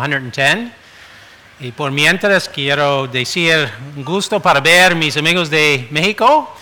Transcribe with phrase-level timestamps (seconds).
[0.00, 0.72] 110.
[1.60, 6.52] Y por mientras quiero decir un gusto para ver mis amigos de México.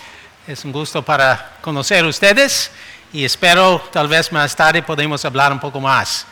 [0.47, 2.69] Es un gusto para conocer ustedes
[3.13, 6.25] y espero tal vez más tarde podemos hablar un poco más.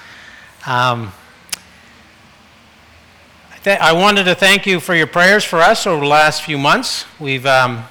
[0.67, 1.11] Um,
[3.65, 7.05] I wanted to thank you for your prayers for us over the last few months.
[7.19, 7.83] We've um,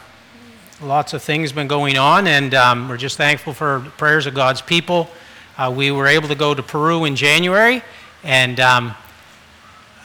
[0.83, 4.35] lots of things been going on, and um, we're just thankful for the prayers of
[4.35, 5.09] God's people.
[5.57, 7.83] Uh, we were able to go to Peru in January,
[8.25, 8.97] and um,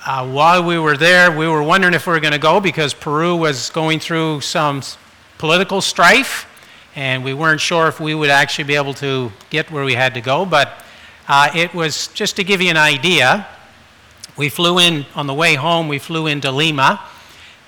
[0.05, 2.93] uh, while we were there, we were wondering if we were going to go because
[2.93, 4.83] Peru was going through some
[5.39, 6.45] political strife,
[6.95, 10.13] and we weren't sure if we would actually be able to get where we had
[10.13, 10.45] to go.
[10.45, 10.85] But
[11.27, 13.47] uh, it was just to give you an idea.
[14.37, 17.01] We flew in on the way home, we flew into Lima,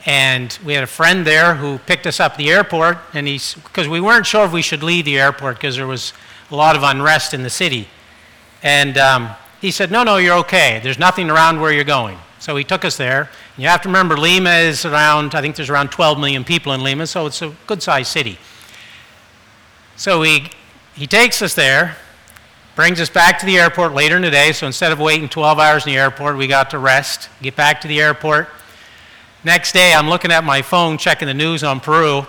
[0.06, 3.56] and we had a friend there who picked us up at the airport, and he's
[3.56, 6.14] because we weren't sure if we should leave the airport because there was
[6.52, 7.88] a lot of unrest in the city.
[8.62, 10.80] And um, he said, No, no, you're okay.
[10.84, 12.20] There's nothing around where you're going.
[12.40, 13.22] So he took us there.
[13.56, 16.74] And you have to remember, Lima is around, I think there's around 12 million people
[16.74, 18.38] in Lima, so it's a good sized city.
[19.96, 20.52] So he,
[20.94, 21.98] he takes us there,
[22.76, 24.52] brings us back to the airport later in the day.
[24.52, 27.82] So instead of waiting 12 hours in the airport, we got to rest, get back
[27.82, 28.50] to the airport.
[29.44, 32.26] Next day, I'm looking at my phone, checking the news on Peru.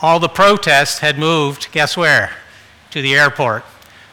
[0.00, 2.32] All the protests had moved, guess where?
[2.90, 3.64] To the airport.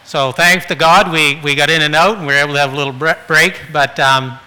[0.06, 2.60] So thanks to God, we, we got in and out and we were able to
[2.60, 3.62] have a little break.
[3.72, 4.38] But, um,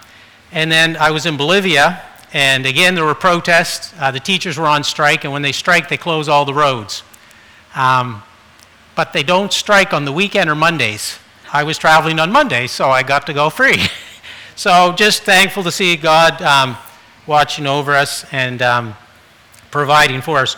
[0.55, 3.93] and then I was in Bolivia, and again, there were protests.
[3.99, 7.03] Uh, the teachers were on strike, and when they strike, they close all the roads.
[7.75, 8.23] Um,
[8.95, 11.19] but they don't strike on the weekend or Mondays.
[11.51, 13.83] I was traveling on Monday, so I got to go free.
[14.55, 16.77] so just thankful to see God um,
[17.27, 18.95] watching over us and um,
[19.71, 20.55] providing for us.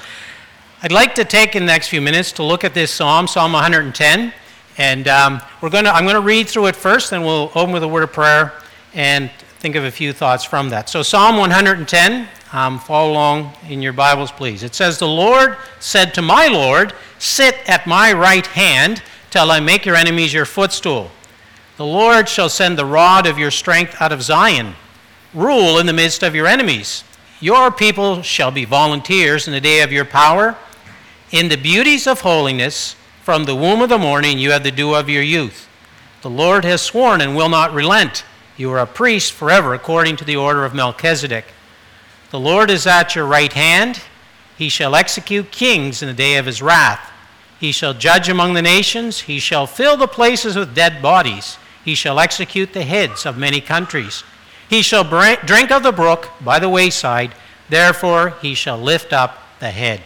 [0.83, 3.51] I'd like to take in the next few minutes to look at this psalm, Psalm
[3.51, 4.31] 110.
[4.77, 7.81] And um, we're gonna, I'm going to read through it first, then we'll open with
[7.81, 8.53] a word of prayer
[8.93, 9.31] and
[9.67, 10.87] think of a few thoughts from that.
[10.87, 14.63] So, Psalm 110, um, follow along in your Bibles, please.
[14.63, 19.59] It says, The Lord said to my Lord, Sit at my right hand till I
[19.59, 21.11] make your enemies your footstool.
[21.75, 24.75] The Lord shall send the rod of your strength out of Zion.
[25.33, 27.03] Rule in the midst of your enemies.
[27.42, 30.55] Your people shall be volunteers in the day of your power.
[31.31, 34.95] In the beauties of holiness, from the womb of the morning you have the dew
[34.95, 35.67] of your youth.
[36.21, 38.23] The Lord has sworn and will not relent.
[38.57, 41.45] You are a priest forever according to the order of Melchizedek.
[42.31, 44.01] The Lord is at your right hand.
[44.57, 47.11] He shall execute kings in the day of his wrath.
[47.59, 49.21] He shall judge among the nations.
[49.21, 51.57] He shall fill the places with dead bodies.
[51.85, 54.23] He shall execute the heads of many countries.
[54.69, 57.33] He shall drink of the brook by the wayside.
[57.69, 60.01] Therefore, he shall lift up the head.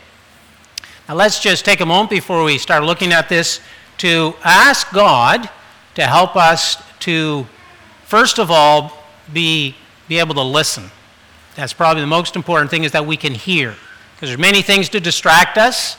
[1.09, 3.59] Now, let's just take a moment before we start looking at this
[3.97, 5.49] to ask God
[5.95, 7.47] to help us to,
[8.11, 8.91] first of all,
[9.31, 9.73] be,
[10.09, 10.91] be able to listen.
[11.55, 13.73] That's probably the most important thing is that we can hear.
[14.13, 15.95] Because there's many things to distract us,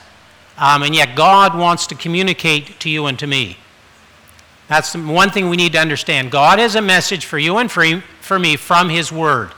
[0.58, 3.56] um, and yet God wants to communicate to you and to me.
[4.68, 6.30] That's the one thing we need to understand.
[6.30, 9.50] God has a message for you and for, for me from His Word.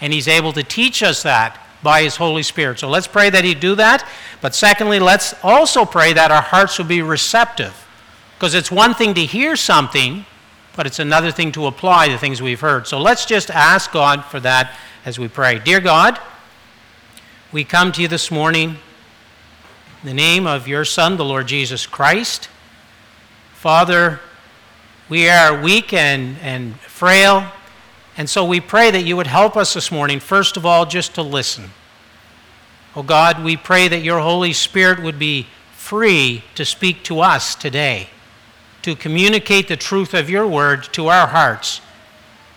[0.00, 2.80] And He's able to teach us that by His Holy Spirit.
[2.80, 4.04] So let's pray that He do that.
[4.40, 7.86] But secondly, let's also pray that our hearts will be receptive.
[8.34, 10.26] Because it's one thing to hear something,
[10.76, 12.86] but it's another thing to apply the things we've heard.
[12.86, 15.58] So let's just ask God for that as we pray.
[15.58, 16.18] Dear God,
[17.52, 18.76] we come to you this morning
[20.02, 22.48] in the name of your Son, the Lord Jesus Christ.
[23.52, 24.20] Father,
[25.08, 27.50] we are weak and, and frail.
[28.16, 31.14] And so we pray that you would help us this morning, first of all, just
[31.14, 31.70] to listen.
[32.94, 37.54] Oh God, we pray that your Holy Spirit would be free to speak to us
[37.54, 38.08] today,
[38.82, 41.80] to communicate the truth of your word to our hearts.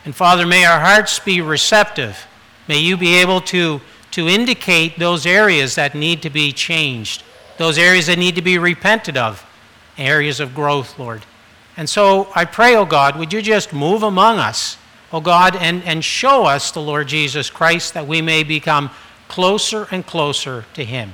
[0.05, 2.25] And Father, may our hearts be receptive.
[2.67, 7.23] May you be able to, to indicate those areas that need to be changed,
[7.57, 9.45] those areas that need to be repented of,
[9.97, 11.23] areas of growth, Lord.
[11.77, 14.77] And so I pray, oh God, would you just move among us?
[15.13, 18.89] oh God, and, and show us the Lord Jesus Christ that we may become
[19.27, 21.13] closer and closer to Him.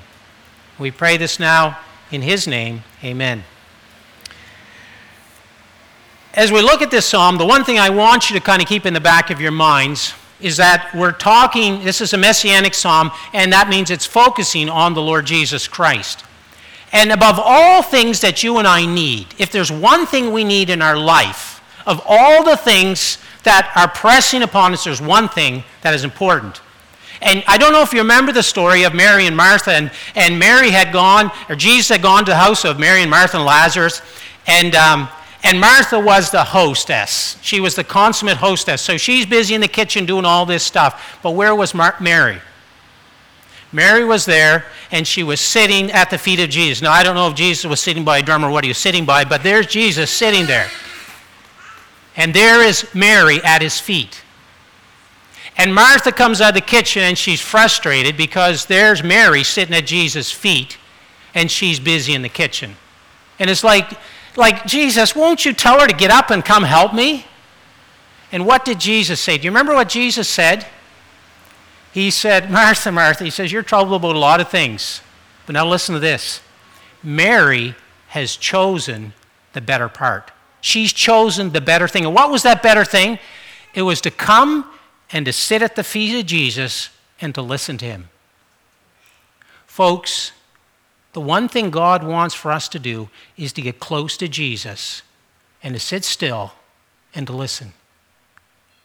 [0.80, 1.80] We pray this now
[2.12, 2.84] in His name.
[3.04, 3.44] Amen.
[6.38, 8.68] As we look at this psalm, the one thing I want you to kind of
[8.68, 12.76] keep in the back of your minds is that we're talking, this is a messianic
[12.76, 16.24] psalm, and that means it's focusing on the Lord Jesus Christ.
[16.92, 20.70] And above all things that you and I need, if there's one thing we need
[20.70, 25.64] in our life, of all the things that are pressing upon us, there's one thing
[25.82, 26.62] that is important.
[27.20, 30.38] And I don't know if you remember the story of Mary and Martha, and, and
[30.38, 33.46] Mary had gone, or Jesus had gone to the house of Mary and Martha and
[33.48, 34.04] Lazarus,
[34.46, 35.10] and, um,
[35.44, 37.38] And Martha was the hostess.
[37.42, 38.82] She was the consummate hostess.
[38.82, 41.20] So she's busy in the kitchen doing all this stuff.
[41.22, 42.42] But where was Mar- Mary?
[43.72, 46.82] Mary was there, and she was sitting at the feet of Jesus.
[46.82, 48.78] Now, I don't know if Jesus was sitting by a drum or what he was
[48.78, 50.70] sitting by, but there's Jesus sitting there.
[52.16, 54.24] And there is Mary at his feet.
[55.58, 59.86] And Martha comes out of the kitchen and she's frustrated because there's Mary sitting at
[59.86, 60.78] Jesus' feet
[61.34, 62.76] and she's busy in the kitchen.
[63.40, 63.92] And it's like,
[64.38, 67.26] like, Jesus, won't you tell her to get up and come help me?
[68.32, 69.38] And what did Jesus say?
[69.38, 70.68] Do you remember what Jesus said?
[71.92, 75.02] He said, Martha, Martha, he says, You're troubled about a lot of things.
[75.46, 76.42] But now listen to this
[77.04, 77.76] Mary
[78.10, 79.14] has chosen
[79.54, 80.32] the better part.
[80.62, 82.06] She's chosen the better thing.
[82.06, 83.20] And what was that better thing?
[83.74, 84.66] It was to come
[85.12, 86.90] and to sit at the feet of Jesus
[87.22, 88.10] and to listen to him.
[89.66, 90.32] Folks,
[91.18, 95.02] the one thing God wants for us to do is to get close to Jesus
[95.64, 96.52] and to sit still
[97.16, 97.74] and to listen.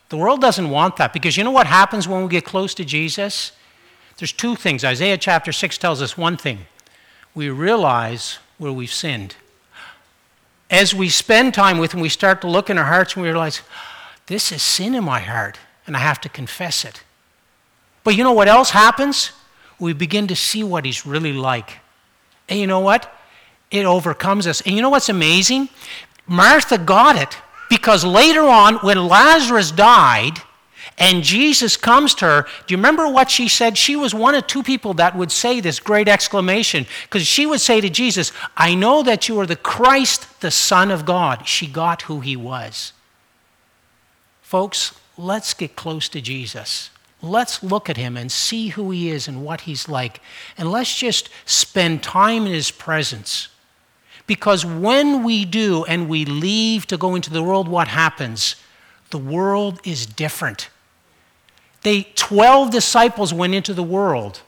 [0.08, 2.86] The world doesn't want that because you know what happens when we get close to
[2.86, 3.52] Jesus?
[4.16, 4.82] There's two things.
[4.82, 6.60] Isaiah chapter 6 tells us one thing
[7.34, 9.36] we realize where we've sinned.
[10.70, 13.28] As we spend time with Him, we start to look in our hearts and we
[13.28, 13.60] realize,
[14.28, 17.02] this is sin in my heart and I have to confess it.
[18.04, 19.32] But you know what else happens?
[19.78, 21.81] We begin to see what he's really like.
[22.52, 23.10] And you know what?
[23.70, 24.60] It overcomes us.
[24.60, 25.70] And you know what's amazing?
[26.26, 27.38] Martha got it
[27.70, 30.34] because later on, when Lazarus died,
[30.98, 32.42] and Jesus comes to her.
[32.66, 33.78] Do you remember what she said?
[33.78, 37.62] She was one of two people that would say this great exclamation because she would
[37.62, 41.48] say to Jesus, I know that you are the Christ, the Son of God.
[41.48, 42.92] She got who he was.
[44.42, 46.90] Folks, let's get close to Jesus.
[47.22, 50.20] Let's look at him and see who he is and what he's like.
[50.58, 53.48] And let's just spend time in his presence.
[54.26, 58.56] Because when we do and we leave to go into the world, what happens?
[59.10, 60.68] The world is different.
[61.82, 64.40] They 12 disciples went into the world.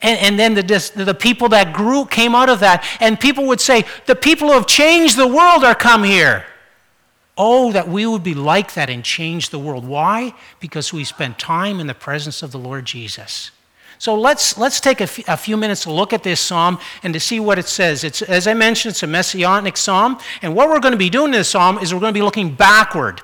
[0.00, 2.84] And, and then the, the people that grew came out of that.
[3.00, 6.44] And people would say, The people who have changed the world are come here.
[7.36, 9.86] Oh, that we would be like that and change the world.
[9.86, 10.34] Why?
[10.60, 13.50] Because we spend time in the presence of the Lord Jesus.
[13.98, 17.14] So let's, let's take a, f- a few minutes to look at this psalm and
[17.14, 18.04] to see what it says.
[18.04, 20.18] It's, as I mentioned, it's a messianic psalm.
[20.42, 22.24] And what we're going to be doing in this psalm is we're going to be
[22.24, 23.22] looking backward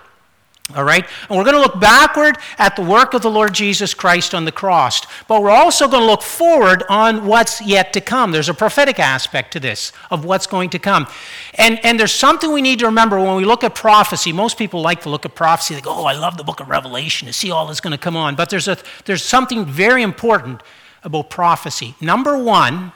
[0.76, 1.06] all right?
[1.28, 4.44] And we're going to look backward at the work of the Lord Jesus Christ on
[4.44, 5.00] the cross.
[5.26, 8.32] But we're also going to look forward on what's yet to come.
[8.32, 11.06] There's a prophetic aspect to this, of what's going to come.
[11.54, 14.30] And, and there's something we need to remember when we look at prophecy.
[14.30, 15.74] Most people like to look at prophecy.
[15.74, 17.98] They go, oh, I love the book of Revelation to see all that's going to
[17.98, 18.36] come on.
[18.36, 18.76] But there's, a,
[19.06, 20.62] there's something very important
[21.02, 21.94] about prophecy.
[21.98, 22.92] Number one,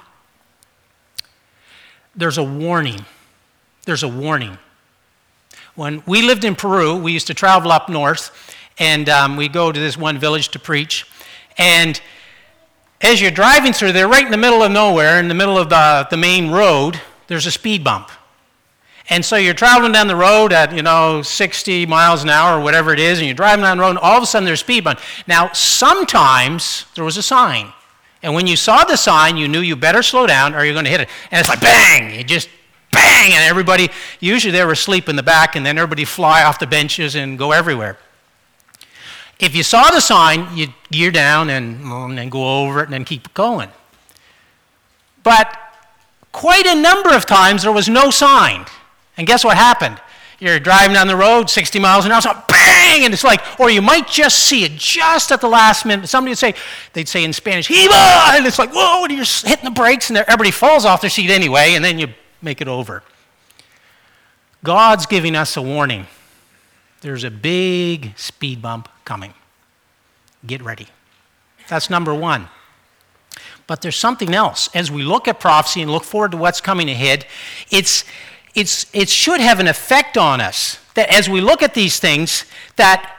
[2.14, 3.06] there's a warning.
[3.86, 4.58] There's a warning.
[5.74, 9.72] When we lived in Peru, we used to travel up north, and um, we go
[9.72, 11.06] to this one village to preach.
[11.56, 11.98] And
[13.00, 15.70] as you're driving through there, right in the middle of nowhere, in the middle of
[15.70, 18.10] the, the main road, there's a speed bump.
[19.08, 22.62] And so you're traveling down the road at, you know, 60 miles an hour or
[22.62, 24.60] whatever it is, and you're driving down the road, and all of a sudden there's
[24.60, 25.00] a speed bump.
[25.26, 27.72] Now, sometimes there was a sign.
[28.22, 30.84] And when you saw the sign, you knew you better slow down or you're going
[30.84, 31.08] to hit it.
[31.30, 32.14] And it's like, bang!
[32.14, 32.50] You just
[32.92, 33.90] bang, and everybody,
[34.20, 37.38] usually they were asleep in the back, and then everybody fly off the benches and
[37.38, 37.98] go everywhere.
[39.40, 42.92] If you saw the sign, you'd gear down and, and then go over it and
[42.92, 43.70] then keep going.
[45.24, 45.58] But
[46.30, 48.66] quite a number of times there was no sign.
[49.16, 50.00] And guess what happened?
[50.38, 53.70] You're driving down the road 60 miles an hour, so bang, and it's like, or
[53.70, 56.08] you might just see it just at the last minute.
[56.08, 56.54] Somebody would say,
[56.92, 58.36] they'd say in Spanish, Hiva!
[58.36, 61.30] And it's like, whoa, and you're hitting the brakes, and everybody falls off their seat
[61.30, 62.08] anyway, and then you
[62.42, 63.02] make it over.
[64.64, 66.06] God's giving us a warning.
[67.00, 69.34] There's a big speed bump coming.
[70.46, 70.86] Get ready.
[71.68, 72.48] That's number one.
[73.66, 74.68] But there's something else.
[74.74, 77.26] As we look at prophecy and look forward to what's coming ahead,
[77.70, 78.04] it's,
[78.54, 80.78] it's, it should have an effect on us.
[80.94, 82.44] That as we look at these things,
[82.76, 83.18] that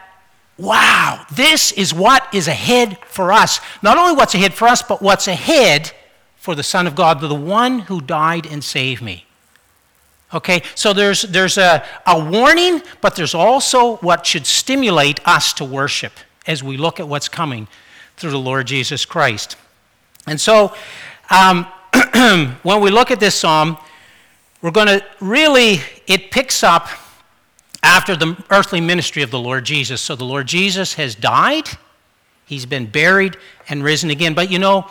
[0.58, 3.60] wow, this is what is ahead for us.
[3.82, 5.92] Not only what's ahead for us, but what's ahead
[6.44, 9.26] for the Son of God, the one who died and saved me.
[10.34, 15.64] Okay, so there's, there's a, a warning, but there's also what should stimulate us to
[15.64, 16.12] worship
[16.46, 17.70] as we look at what's coming
[18.18, 19.56] through the Lord Jesus Christ.
[20.28, 20.76] And so,
[21.30, 21.66] um,
[22.64, 23.78] when we look at this psalm,
[24.62, 26.90] we're going to really, it picks up
[27.82, 30.02] after the earthly ministry of the Lord Jesus.
[30.02, 31.70] So the Lord Jesus has died,
[32.46, 33.38] he's been buried,
[33.70, 34.34] and risen again.
[34.34, 34.90] But you know,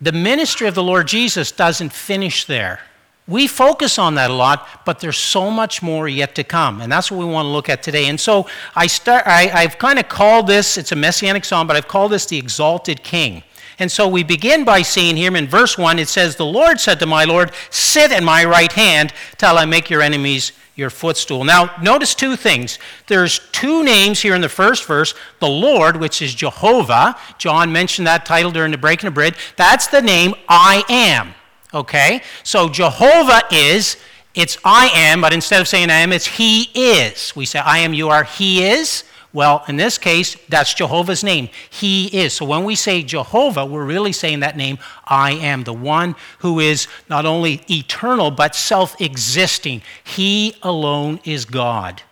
[0.00, 2.80] the ministry of the Lord Jesus doesn't finish there.
[3.28, 6.80] We focus on that a lot, but there's so much more yet to come.
[6.80, 8.08] And that's what we want to look at today.
[8.08, 11.76] And so I start, I, have kind of called this, it's a messianic psalm, but
[11.76, 13.44] I've called this the Exalted King.
[13.80, 17.00] And so we begin by seeing here in verse 1, it says, The Lord said
[17.00, 21.44] to my Lord, Sit at my right hand till I make your enemies your footstool.
[21.44, 22.78] Now, notice two things.
[23.06, 27.16] There's two names here in the first verse the Lord, which is Jehovah.
[27.38, 29.34] John mentioned that title during the breaking of bread.
[29.56, 31.34] That's the name I am.
[31.72, 32.22] Okay?
[32.42, 33.96] So Jehovah is,
[34.34, 37.34] it's I am, but instead of saying I am, it's He is.
[37.34, 39.04] We say I am, you are, He is.
[39.32, 41.50] Well, in this case, that's Jehovah's name.
[41.68, 42.32] He is.
[42.32, 46.58] So when we say Jehovah, we're really saying that name, I am, the one who
[46.58, 49.82] is not only eternal, but self existing.
[50.02, 52.02] He alone is God.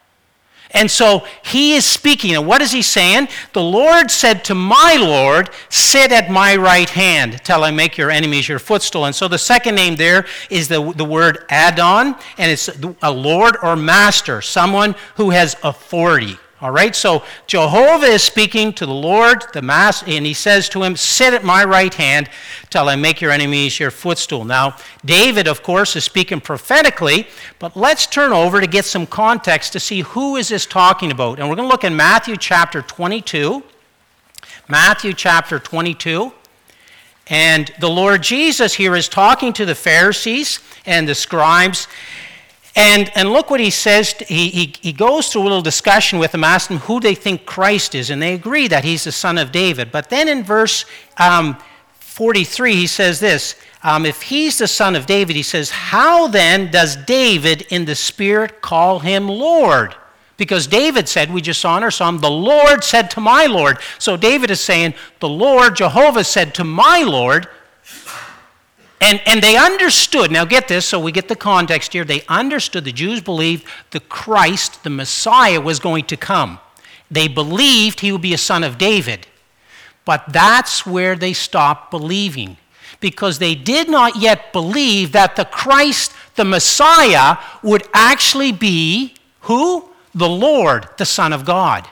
[0.72, 2.36] And so he is speaking.
[2.36, 3.28] And what is he saying?
[3.52, 8.10] The Lord said to my Lord, Sit at my right hand till I make your
[8.10, 9.06] enemies your footstool.
[9.06, 12.68] And so the second name there is the, the word Adon, and it's
[13.02, 16.36] a Lord or master, someone who has authority.
[16.60, 20.82] All right, so Jehovah is speaking to the Lord, the Master, and he says to
[20.82, 22.28] him, Sit at my right hand
[22.68, 24.44] till I make your enemies your footstool.
[24.44, 27.28] Now, David, of course, is speaking prophetically,
[27.60, 31.38] but let's turn over to get some context to see who is this talking about.
[31.38, 33.62] And we're going to look in Matthew chapter 22.
[34.66, 36.32] Matthew chapter 22.
[37.28, 41.86] And the Lord Jesus here is talking to the Pharisees and the scribes,
[42.78, 44.12] and, and look what he says.
[44.28, 47.96] He, he, he goes through a little discussion with them, asking who they think Christ
[47.96, 49.90] is, and they agree that he's the son of David.
[49.90, 50.84] But then in verse
[51.16, 51.58] um,
[51.94, 56.70] 43, he says this um, If he's the son of David, he says, How then
[56.70, 59.96] does David in the Spirit call him Lord?
[60.36, 63.78] Because David said, we just saw in our psalm, the Lord said to my Lord.
[63.98, 67.48] So David is saying, the Lord, Jehovah said to my Lord,
[69.00, 72.04] and, and they understood, now get this, so we get the context here.
[72.04, 76.58] They understood, the Jews believed the Christ, the Messiah, was going to come.
[77.10, 79.26] They believed he would be a son of David.
[80.04, 82.56] But that's where they stopped believing.
[83.00, 89.88] Because they did not yet believe that the Christ, the Messiah, would actually be who?
[90.14, 91.86] The Lord, the Son of God.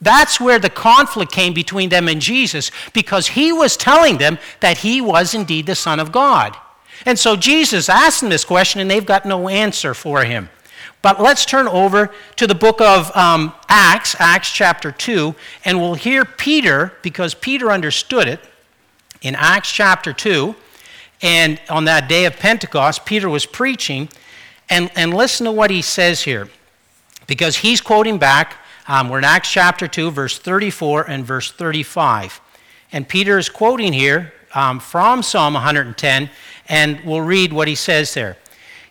[0.00, 4.78] That's where the conflict came between them and Jesus because he was telling them that
[4.78, 6.56] he was indeed the Son of God.
[7.04, 10.50] And so Jesus asked them this question and they've got no answer for him.
[11.02, 15.34] But let's turn over to the book of um, Acts, Acts chapter 2,
[15.64, 18.40] and we'll hear Peter, because Peter understood it,
[19.22, 20.54] in Acts chapter 2.
[21.22, 24.08] And on that day of Pentecost, Peter was preaching.
[24.68, 26.48] And, and listen to what he says here,
[27.26, 28.56] because he's quoting back
[28.88, 32.40] um, we're in Acts chapter 2, verse 34 and verse 35.
[32.92, 36.30] And Peter is quoting here um, from Psalm 110,
[36.68, 38.36] and we'll read what he says there.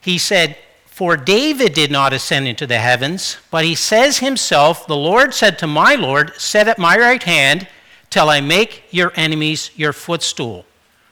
[0.01, 4.95] He said, For David did not ascend into the heavens, but he says himself, The
[4.95, 7.67] Lord said to my Lord, Set at my right hand
[8.09, 10.65] till I make your enemies your footstool.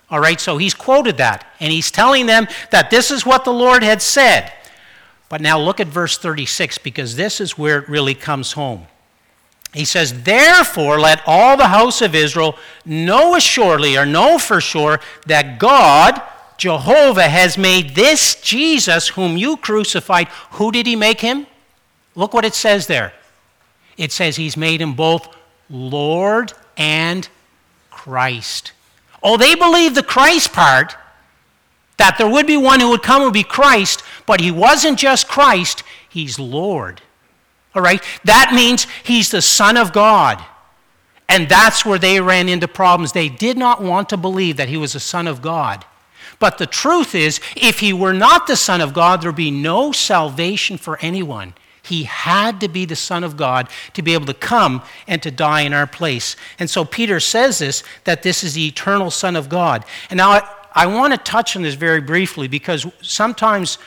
[0.09, 3.53] All right, so he's quoted that, and he's telling them that this is what the
[3.53, 4.51] Lord had said.
[5.33, 8.85] But now look at verse 36 because this is where it really comes home.
[9.73, 14.99] He says, Therefore, let all the house of Israel know assuredly or know for sure
[15.25, 16.21] that God,
[16.59, 20.27] Jehovah, has made this Jesus whom you crucified.
[20.51, 21.47] Who did he make him?
[22.13, 23.11] Look what it says there.
[23.97, 25.35] It says he's made him both
[25.67, 27.27] Lord and
[27.89, 28.71] Christ.
[29.23, 30.95] Oh, they believe the Christ part,
[31.97, 35.27] that there would be one who would come would be Christ, but he wasn't just
[35.27, 37.01] Christ, he's Lord.
[37.75, 38.03] All right?
[38.25, 40.43] That means he's the Son of God.
[41.29, 43.11] And that's where they ran into problems.
[43.11, 45.85] They did not want to believe that he was the Son of God.
[46.39, 49.51] But the truth is, if he were not the Son of God, there would be
[49.51, 51.53] no salvation for anyone.
[51.81, 55.31] He had to be the Son of God to be able to come and to
[55.31, 56.35] die in our place.
[56.59, 59.85] And so Peter says this that this is the eternal Son of God.
[60.09, 60.41] And now
[60.73, 63.77] I want to touch on this very briefly because sometimes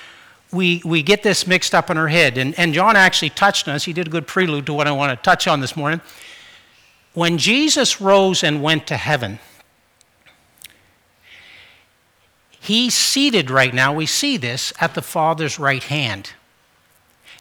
[0.53, 2.39] we, we get this mixed up in our head.
[2.39, 3.85] And, and John actually touched on us.
[3.85, 6.01] He did a good prelude to what I want to touch on this morning.
[7.15, 9.39] When Jesus rose and went to heaven,
[12.61, 16.31] he's seated right now, we see this, at the Father's right hand.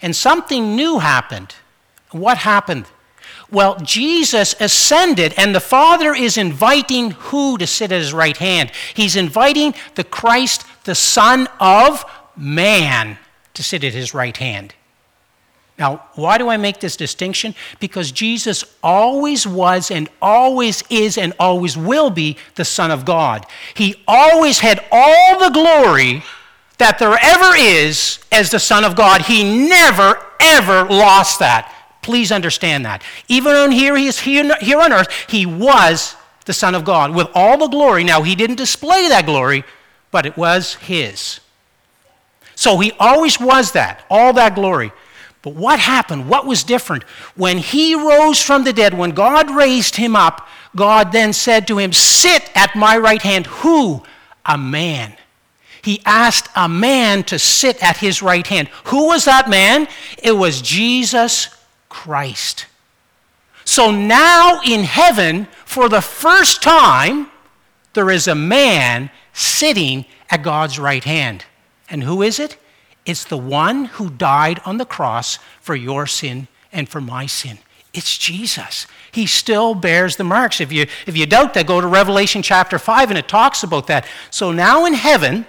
[0.02, 1.56] And something new happened.
[2.12, 2.86] What happened?
[3.52, 8.72] Well, Jesus ascended, and the Father is inviting who to sit at his right hand?
[8.94, 12.04] He's inviting the Christ, the Son of
[12.36, 13.18] man,
[13.54, 14.74] to sit at his right hand.
[15.78, 17.54] Now, why do I make this distinction?
[17.80, 23.46] Because Jesus always was and always is and always will be the Son of God.
[23.74, 26.24] He always had all the glory
[26.78, 29.24] that there ever is as the Son of God.
[29.24, 31.75] He never, ever lost that.
[32.06, 33.02] Please understand that.
[33.28, 37.16] Even on here, he is here, here on earth, he was the Son of God
[37.16, 38.04] with all the glory.
[38.04, 39.64] Now, he didn't display that glory,
[40.12, 41.40] but it was his.
[42.54, 44.92] So he always was that, all that glory.
[45.42, 46.30] But what happened?
[46.30, 47.02] What was different?
[47.36, 51.80] When he rose from the dead, when God raised him up, God then said to
[51.80, 53.48] him, Sit at my right hand.
[53.48, 54.04] Who?
[54.46, 55.18] A man.
[55.82, 58.68] He asked a man to sit at his right hand.
[58.86, 59.88] Who was that man?
[60.22, 61.55] It was Jesus
[61.96, 62.66] Christ.
[63.64, 67.32] So now in heaven, for the first time,
[67.94, 71.46] there is a man sitting at God's right hand.
[71.90, 72.58] And who is it?
[73.06, 77.60] It's the one who died on the cross for your sin and for my sin.
[77.94, 78.88] It's Jesus.
[79.14, 80.60] He still bears the marks.
[80.60, 83.88] If you, if you doubt that, go to Revelation chapter 5 and it talks about
[83.88, 84.06] that.
[84.32, 85.46] So now in heaven,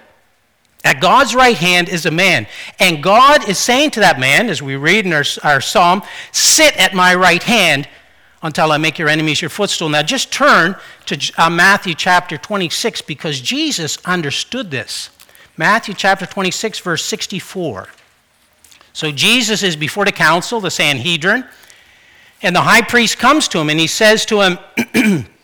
[0.87, 2.47] at God's right hand is a man.
[2.79, 6.01] And God is saying to that man, as we read in our, our psalm,
[6.31, 7.89] Sit at my right hand
[8.41, 9.89] until I make your enemies your footstool.
[9.89, 10.77] Now just turn
[11.07, 15.09] to uh, Matthew chapter 26 because Jesus understood this.
[15.57, 17.89] Matthew chapter 26, verse 64.
[18.93, 21.43] So Jesus is before the council, the Sanhedrin,
[22.41, 25.25] and the high priest comes to him and he says to him,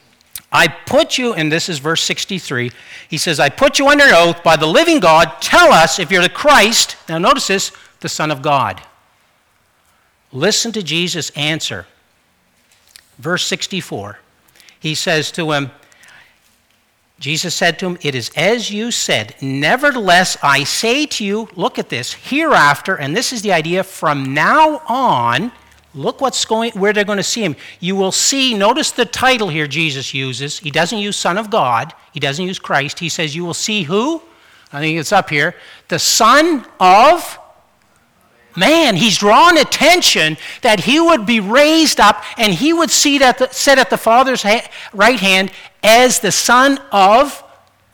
[0.53, 2.71] I put you, and this is verse 63,
[3.09, 5.41] he says, I put you under oath by the living God.
[5.41, 8.81] Tell us if you're the Christ, now notice this, the Son of God.
[10.31, 11.87] Listen to Jesus' answer.
[13.17, 14.19] Verse 64.
[14.79, 15.71] He says to him,
[17.19, 19.35] Jesus said to him, It is as you said.
[19.41, 24.33] Nevertheless, I say to you, look at this, hereafter, and this is the idea from
[24.33, 25.51] now on,
[25.93, 27.55] look what's going, where they're going to see him.
[27.79, 30.59] You will see, notice the title here Jesus uses.
[30.59, 32.99] He doesn't use Son of God, he doesn't use Christ.
[32.99, 34.21] He says, You will see who?
[34.71, 35.55] I think it's up here.
[35.87, 37.39] The Son of
[38.55, 38.95] man.
[38.95, 43.75] He's drawn attention that he would be raised up and he would sit at the,
[43.77, 47.43] at the Father's ha- right hand as the Son of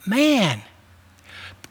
[0.06, 0.62] man.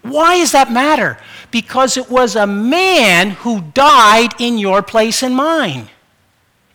[0.03, 1.19] Why does that matter?
[1.51, 5.89] Because it was a man who died in your place and mine.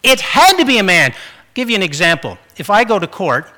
[0.03, 1.11] It had to be a man.
[1.11, 1.17] I'll
[1.53, 2.37] give you an example.
[2.57, 3.49] If I go to court,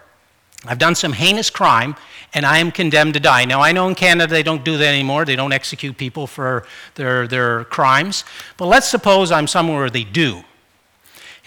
[0.68, 1.96] I've done some heinous crime,
[2.34, 3.46] and I am condemned to die.
[3.46, 5.26] Now, I know in Canada they don't do that anymore.
[5.26, 8.24] They don't execute people for their, their crimes.
[8.58, 10.44] But let's suppose I'm somewhere where they do.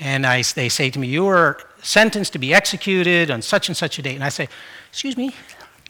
[0.00, 3.76] And I, they say to me, You are sentenced to be executed on such and
[3.76, 4.14] such a date.
[4.14, 4.48] And I say,
[4.90, 5.34] Excuse me,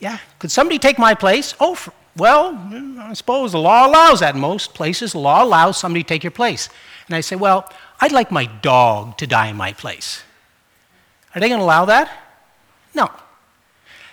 [0.00, 1.54] yeah, could somebody take my place?
[1.60, 2.58] Oh, for, well,
[3.00, 4.34] I suppose the law allows that.
[4.34, 6.68] In most places, the law allows somebody to take your place.
[7.06, 10.22] And I say, Well, I'd like my dog to die in my place.
[11.34, 12.10] Are they going to allow that?
[12.94, 13.10] No.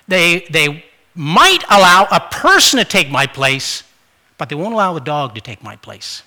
[0.08, 3.84] They, they might allow a person to take my place,
[4.38, 6.24] but they won't allow a dog to take my place.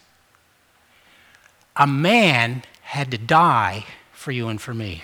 [1.77, 5.03] A man had to die for you and for me.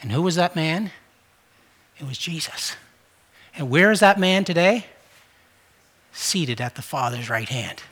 [0.00, 0.90] And who was that man?
[1.98, 2.76] It was Jesus.
[3.54, 4.86] And where is that man today?
[6.12, 7.82] Seated at the Father's right hand.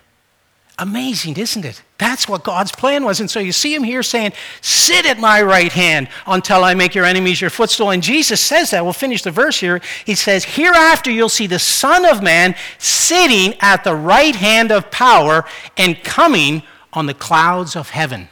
[0.80, 1.82] Amazing, isn't it?
[1.98, 3.18] That's what God's plan was.
[3.18, 6.94] And so you see him here saying, Sit at my right hand until I make
[6.94, 7.90] your enemies your footstool.
[7.90, 8.84] And Jesus says that.
[8.84, 9.80] We'll finish the verse here.
[10.04, 14.88] He says, Hereafter you'll see the Son of Man sitting at the right hand of
[14.92, 15.44] power
[15.76, 16.62] and coming
[16.92, 18.28] on the clouds of heaven.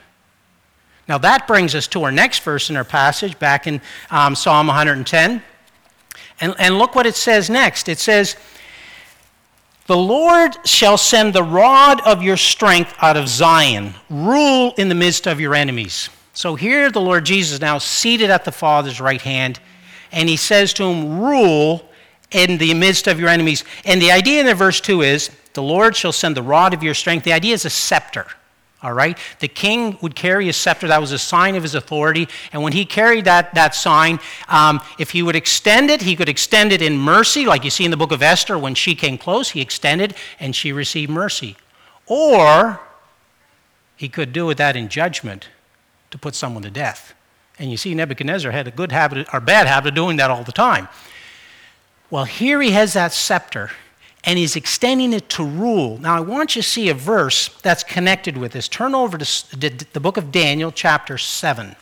[1.08, 3.80] Now that brings us to our next verse in our passage, back in
[4.10, 5.42] um, Psalm 110.
[6.40, 7.88] And, and look what it says next.
[7.88, 8.36] It says,
[9.86, 14.94] the Lord shall send the rod of your strength out of Zion, rule in the
[14.94, 16.10] midst of your enemies.
[16.34, 19.60] So here the Lord Jesus now seated at the Father's right hand,
[20.12, 21.88] and he says to him, Rule
[22.32, 23.64] in the midst of your enemies.
[23.84, 26.82] And the idea in the verse 2 is, The Lord shall send the rod of
[26.82, 27.24] your strength.
[27.24, 28.26] The idea is a scepter.
[28.82, 29.18] All right?
[29.40, 30.86] The king would carry a scepter.
[30.86, 32.28] That was a sign of his authority.
[32.52, 36.28] And when he carried that, that sign, um, if he would extend it, he could
[36.28, 38.58] extend it in mercy, like you see in the book of Esther.
[38.58, 41.56] When she came close, he extended and she received mercy.
[42.06, 42.80] Or
[43.96, 45.48] he could do with that in judgment
[46.10, 47.14] to put someone to death.
[47.58, 50.44] And you see, Nebuchadnezzar had a good habit or bad habit of doing that all
[50.44, 50.88] the time.
[52.10, 53.70] Well, here he has that scepter
[54.26, 55.98] and he's extending it to rule.
[55.98, 58.66] Now, I want you to see a verse that's connected with this.
[58.66, 61.76] Turn over to the book of Daniel, chapter 7.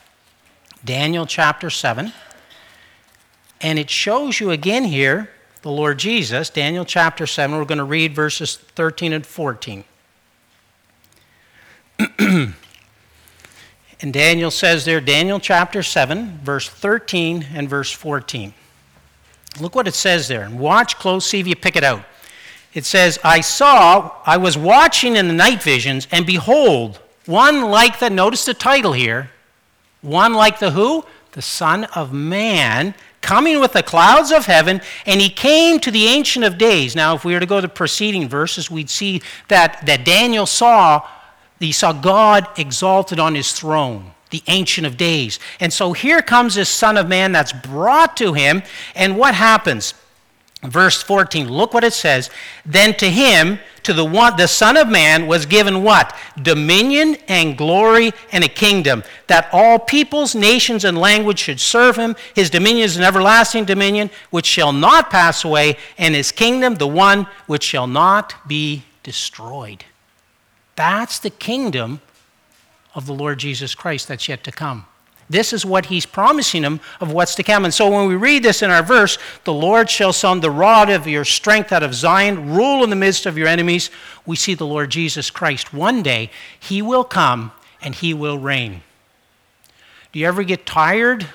[0.84, 2.12] Daniel, chapter 7.
[3.62, 5.30] And it shows you again here
[5.62, 7.56] the Lord Jesus, Daniel chapter 7.
[7.56, 9.84] We're going to read verses 13 and 14.
[12.18, 12.52] and
[14.12, 18.52] Daniel says there, Daniel chapter 7, verse 13 and verse 14.
[19.60, 20.42] Look what it says there.
[20.42, 22.04] And watch close, see if you pick it out.
[22.74, 28.00] It says, I saw, I was watching in the night visions, and behold, one like
[28.00, 29.30] the, notice the title here,
[30.02, 31.04] one like the who?
[31.32, 36.06] The Son of Man, coming with the clouds of heaven, and he came to the
[36.06, 36.94] Ancient of Days.
[36.94, 41.06] Now, if we were to go to preceding verses, we'd see that, that Daniel saw,
[41.60, 45.38] he saw God exalted on his throne the Ancient of Days.
[45.60, 48.64] And so here comes this Son of Man that's brought to him,
[48.96, 49.94] and what happens?
[50.64, 52.30] Verse 14, look what it says.
[52.64, 56.16] Then to him, to the one, the Son of Man, was given what?
[56.40, 62.16] Dominion and glory and a kingdom, that all peoples, nations, and language should serve him.
[62.34, 66.88] His dominion is an everlasting dominion which shall not pass away, and his kingdom the
[66.88, 69.84] one which shall not be destroyed.
[70.76, 72.00] That's the kingdom
[72.94, 74.86] of the Lord Jesus Christ that's yet to come.
[75.28, 77.64] This is what he's promising them of what's to come.
[77.64, 80.90] And so when we read this in our verse, the Lord shall sound the rod
[80.90, 83.90] of your strength out of Zion, rule in the midst of your enemies.
[84.26, 85.72] We see the Lord Jesus Christ.
[85.72, 88.82] One day, he will come and he will reign.
[90.12, 91.26] Do you ever get tired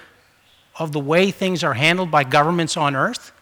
[0.78, 3.34] of the way things are handled by governments on earth?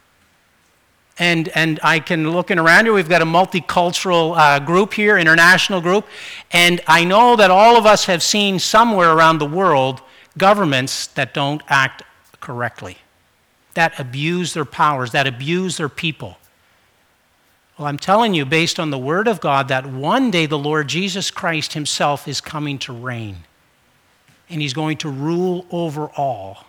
[1.19, 5.81] and, and I can looking around here, we've got a multicultural uh, group here, international
[5.81, 6.05] group,
[6.51, 10.01] and I know that all of us have seen somewhere around the world
[10.37, 12.03] governments that don't act
[12.39, 12.97] correctly,
[13.73, 16.37] that abuse their powers, that abuse their people.
[17.77, 20.87] Well, I'm telling you, based on the Word of God, that one day the Lord
[20.87, 23.37] Jesus Christ Himself is coming to reign,
[24.49, 26.67] and He's going to rule over all.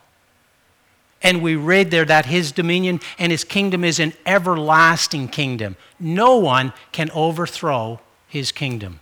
[1.23, 5.77] And we read there that his dominion and his kingdom is an everlasting kingdom.
[5.99, 9.01] No one can overthrow his kingdom.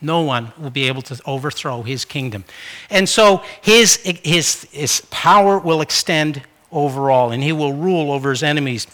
[0.00, 2.44] No one will be able to overthrow his kingdom.
[2.90, 8.30] And so his, his, his power will extend over all, and he will rule over
[8.30, 8.86] his enemies.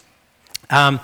[0.70, 1.00] Um,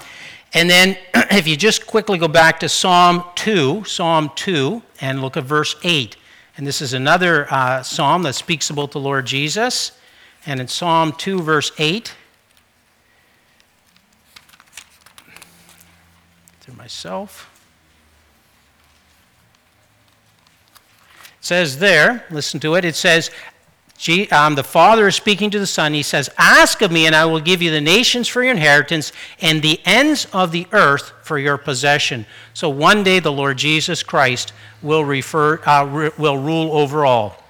[0.54, 5.37] and then, if you just quickly go back to Psalm 2, Psalm 2, and look
[5.37, 6.16] at verse 8.
[6.56, 9.92] And this is another uh, psalm that speaks about the Lord Jesus.
[10.46, 12.14] And in Psalm 2, verse 8,
[16.62, 17.47] to myself,
[21.48, 23.30] says there, listen to it, it says,
[24.30, 25.92] um, the Father is speaking to the Son.
[25.92, 29.12] He says, Ask of me, and I will give you the nations for your inheritance
[29.40, 32.26] and the ends of the earth for your possession.
[32.54, 37.42] So one day the Lord Jesus Christ will, refer, uh, re- will rule over all.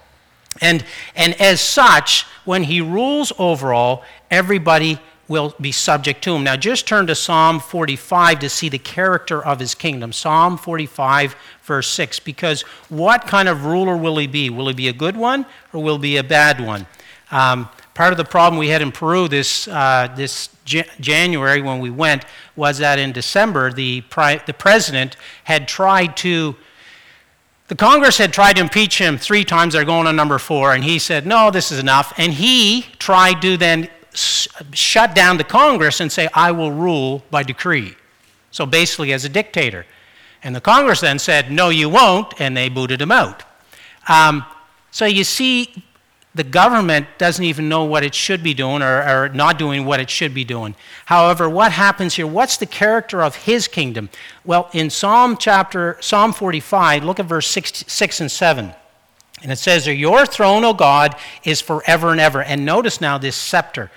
[0.59, 0.83] And,
[1.15, 6.43] and as such, when he rules over all, everybody will be subject to him.
[6.43, 10.11] Now, just turn to Psalm 45 to see the character of his kingdom.
[10.11, 12.19] Psalm 45, verse 6.
[12.19, 14.49] Because what kind of ruler will he be?
[14.49, 16.87] Will he be a good one or will he be a bad one?
[17.31, 21.91] Um, part of the problem we had in Peru this, uh, this January when we
[21.91, 26.55] went was that in December, the, pri- the president had tried to
[27.67, 29.73] the Congress had tried to impeach him three times.
[29.73, 30.73] They're going on number four.
[30.73, 32.11] And he said, no, this is enough.
[32.17, 37.43] And he tried to then shut down the Congress and say, I will rule by
[37.43, 37.95] decree.
[38.51, 39.85] So basically, as a dictator.
[40.43, 42.39] And the Congress then said, no, you won't.
[42.39, 43.43] And they booted him out.
[44.07, 44.45] Um,
[44.91, 45.83] so you see,
[46.35, 49.99] the government doesn't even know what it should be doing or, or, not doing what
[49.99, 50.75] it should be doing.
[51.05, 52.27] However, what happens here?
[52.27, 54.09] What's the character of his kingdom?
[54.45, 58.73] Well, in Psalm chapter Psalm 45, look at verse 6, 6 and 7.
[59.41, 62.41] And it says, Your throne, O God, is forever and ever.
[62.43, 63.91] And notice now this scepter.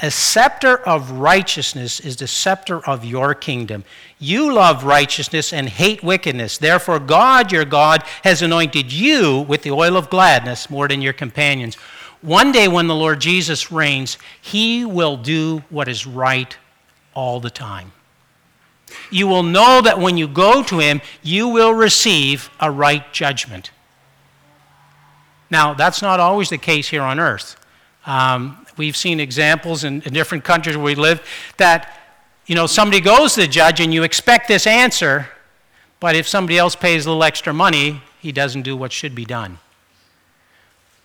[0.00, 3.82] A scepter of righteousness is the scepter of your kingdom.
[4.18, 6.58] You love righteousness and hate wickedness.
[6.58, 11.14] Therefore, God, your God, has anointed you with the oil of gladness more than your
[11.14, 11.76] companions.
[12.20, 16.54] One day, when the Lord Jesus reigns, he will do what is right
[17.14, 17.92] all the time.
[19.10, 23.70] You will know that when you go to him, you will receive a right judgment.
[25.50, 27.56] Now, that's not always the case here on earth.
[28.04, 31.98] Um, We've seen examples in, in different countries where we live that,
[32.46, 35.28] you know, somebody goes to the judge and you expect this answer,
[35.98, 39.24] but if somebody else pays a little extra money, he doesn't do what should be
[39.24, 39.58] done.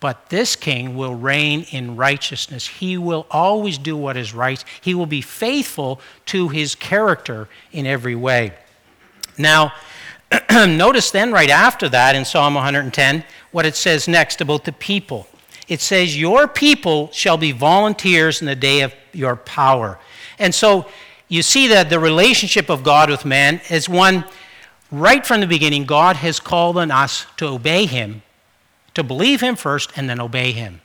[0.02, 2.68] But this king will reign in righteousness.
[2.68, 4.64] He will always do what is right.
[4.82, 8.54] He will be faithful to his character in every way.
[9.38, 9.74] Now,
[10.52, 15.28] notice then, right after that in Psalm 110, what it says next about the people
[15.72, 19.98] it says, Your people shall be volunteers in the day of your power.
[20.38, 20.86] And so
[21.30, 24.26] you see that the relationship of God with man is one
[24.92, 28.22] right from the beginning, God has called on us to obey him,
[28.96, 30.82] to believe him first, and then obey him.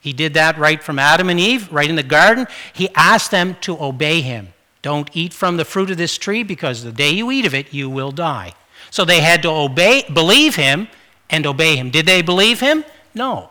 [0.00, 2.48] He did that right from Adam and Eve, right in the garden.
[2.72, 4.48] He asked them to obey him.
[4.82, 7.72] Don't eat from the fruit of this tree because the day you eat of it,
[7.72, 8.54] you will die.
[8.90, 10.88] So they had to obey, believe him
[11.30, 11.90] and obey him.
[11.90, 12.84] Did they believe him?
[13.14, 13.50] No.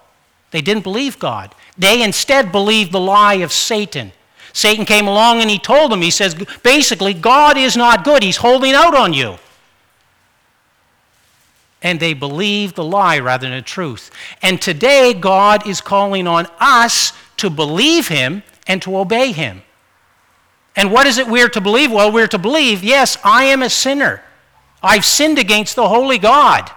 [0.51, 1.55] They didn't believe God.
[1.77, 4.11] They instead believed the lie of Satan.
[4.51, 8.23] Satan came along and he told them, he says, basically, God is not good.
[8.23, 9.37] He's holding out on you.
[11.81, 14.11] And they believed the lie rather than the truth.
[14.41, 19.61] And today, God is calling on us to believe him and to obey him.
[20.75, 21.91] And what is it we're to believe?
[21.91, 24.21] Well, we're to believe, yes, I am a sinner.
[24.81, 26.71] I've sinned against the holy God.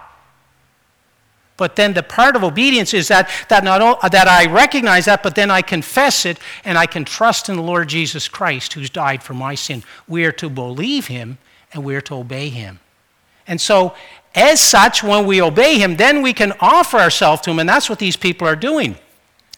[1.55, 5.35] But then the part of obedience is that, that, not, that I recognize that, but
[5.35, 9.21] then I confess it and I can trust in the Lord Jesus Christ who's died
[9.21, 9.83] for my sin.
[10.07, 11.37] We are to believe him
[11.71, 12.79] and we are to obey him.
[13.47, 13.93] And so,
[14.35, 17.89] as such, when we obey him, then we can offer ourselves to him, and that's
[17.89, 18.95] what these people are doing.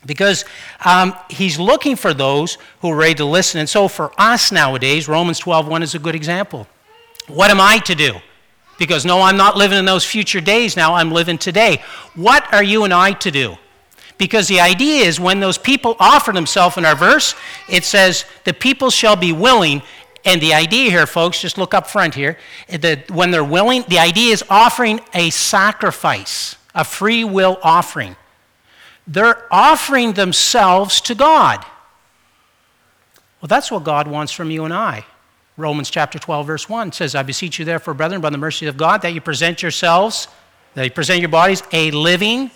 [0.05, 0.43] Because
[0.83, 3.59] um, he's looking for those who are ready to listen.
[3.59, 6.67] And so, for us nowadays, Romans 12 1 is a good example.
[7.27, 8.15] What am I to do?
[8.77, 11.81] Because no, I'm not living in those future days now, I'm living today.
[12.13, 13.55] What are you and I to do?
[14.17, 17.35] Because the idea is when those people offer themselves in our verse,
[17.69, 19.81] it says, the people shall be willing.
[20.23, 22.37] And the idea here, folks, just look up front here,
[22.69, 28.15] that when they're willing, the idea is offering a sacrifice, a free will offering.
[29.05, 31.63] They're offering themselves to God.
[33.41, 35.05] Well, that's what God wants from you and I.
[35.57, 38.75] Romans chapter 12, verse 1 says, I beseech you, therefore, brethren, by the mercy of
[38.75, 40.27] God, that you present yourselves,
[40.73, 42.51] that you present your bodies a living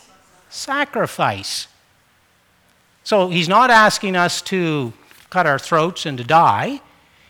[0.50, 1.68] sacrifice.
[3.06, 4.92] So he's not asking us to
[5.30, 6.82] cut our throats and to die.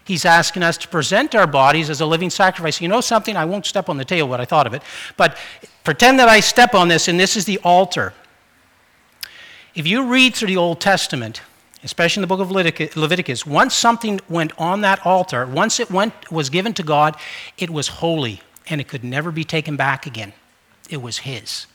[0.05, 2.81] He's asking us to present our bodies as a living sacrifice.
[2.81, 3.37] You know something?
[3.37, 4.81] I won't step on the tail what I thought of it,
[5.17, 5.37] but
[5.83, 8.13] pretend that I step on this, and this is the altar.
[9.75, 11.41] If you read through the Old Testament,
[11.83, 16.31] especially in the book of Leviticus, once something went on that altar, once it went,
[16.31, 17.15] was given to God,
[17.57, 20.33] it was holy and it could never be taken back again.
[20.89, 21.67] It was His.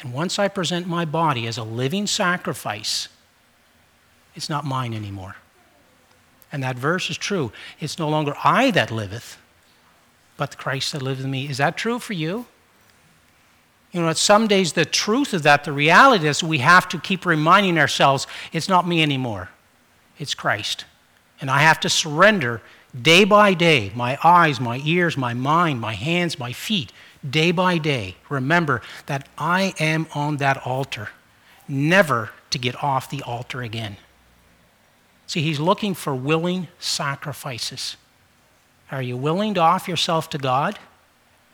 [0.00, 3.08] And once I present my body as a living sacrifice,
[4.34, 5.36] it's not mine anymore.
[6.52, 7.52] And that verse is true.
[7.80, 9.38] It's no longer I that liveth,
[10.36, 11.48] but the Christ that liveth in me.
[11.48, 12.46] Is that true for you?
[13.92, 17.24] You know, some days the truth of that, the reality is we have to keep
[17.24, 19.50] reminding ourselves it's not me anymore,
[20.18, 20.84] it's Christ.
[21.40, 22.62] And I have to surrender
[23.00, 26.92] day by day my eyes, my ears, my mind, my hands, my feet,
[27.28, 28.16] day by day.
[28.28, 31.10] Remember that I am on that altar,
[31.68, 33.96] never to get off the altar again.
[35.26, 37.96] See, he's looking for willing sacrifices.
[38.90, 40.78] Are you willing to offer yourself to God?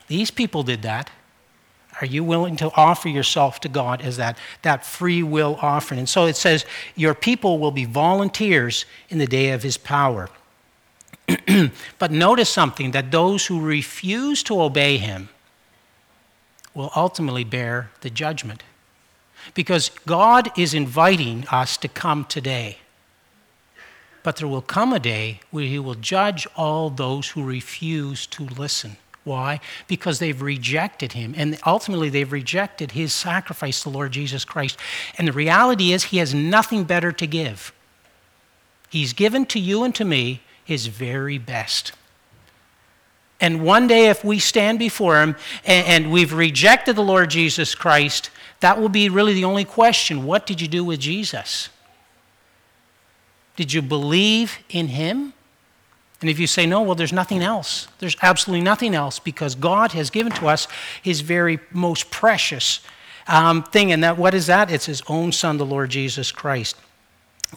[0.08, 1.10] These people did that.
[2.02, 6.00] Are you willing to offer yourself to God as that, that free will offering?
[6.00, 10.28] And so it says, Your people will be volunteers in the day of his power.
[12.00, 15.28] but notice something that those who refuse to obey him
[16.74, 18.64] will ultimately bear the judgment.
[19.54, 22.78] Because God is inviting us to come today.
[24.24, 28.42] But there will come a day where he will judge all those who refuse to
[28.42, 28.96] listen.
[29.24, 29.60] Why?
[29.86, 31.34] Because they've rejected him.
[31.36, 34.78] And ultimately, they've rejected his sacrifice, the Lord Jesus Christ.
[35.16, 37.72] And the reality is, he has nothing better to give.
[38.90, 41.92] He's given to you and to me his very best.
[43.40, 47.74] And one day, if we stand before him and, and we've rejected the Lord Jesus
[47.74, 48.30] Christ,
[48.60, 50.24] that will be really the only question.
[50.24, 51.68] What did you do with Jesus?
[53.56, 55.32] Did you believe in him?
[56.22, 57.88] And if you say, no, well, there's nothing else.
[57.98, 60.68] There's absolutely nothing else because God has given to us
[61.02, 62.80] his very most precious
[63.28, 63.92] um, thing.
[63.92, 64.70] And that, what is that?
[64.70, 66.76] It's his own son, the Lord Jesus Christ.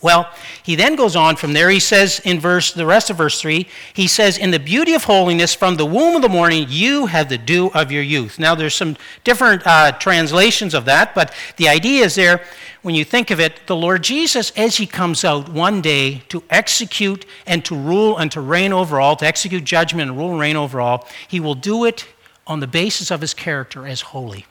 [0.02, 0.30] Well,
[0.62, 1.70] he then goes on from there.
[1.70, 5.06] He says in verse, the rest of verse 3, he says, In the beauty of
[5.06, 8.38] holiness, from the womb of the morning, you have the dew of your youth.
[8.38, 12.44] Now, there's some different uh, translations of that, but the idea is there,
[12.82, 16.44] when you think of it, the Lord Jesus, as he comes out one day to
[16.50, 20.40] execute and to rule and to reign over all, to execute judgment and rule and
[20.40, 22.06] reign over all, he will do it
[22.46, 24.46] on the basis of his character as holy.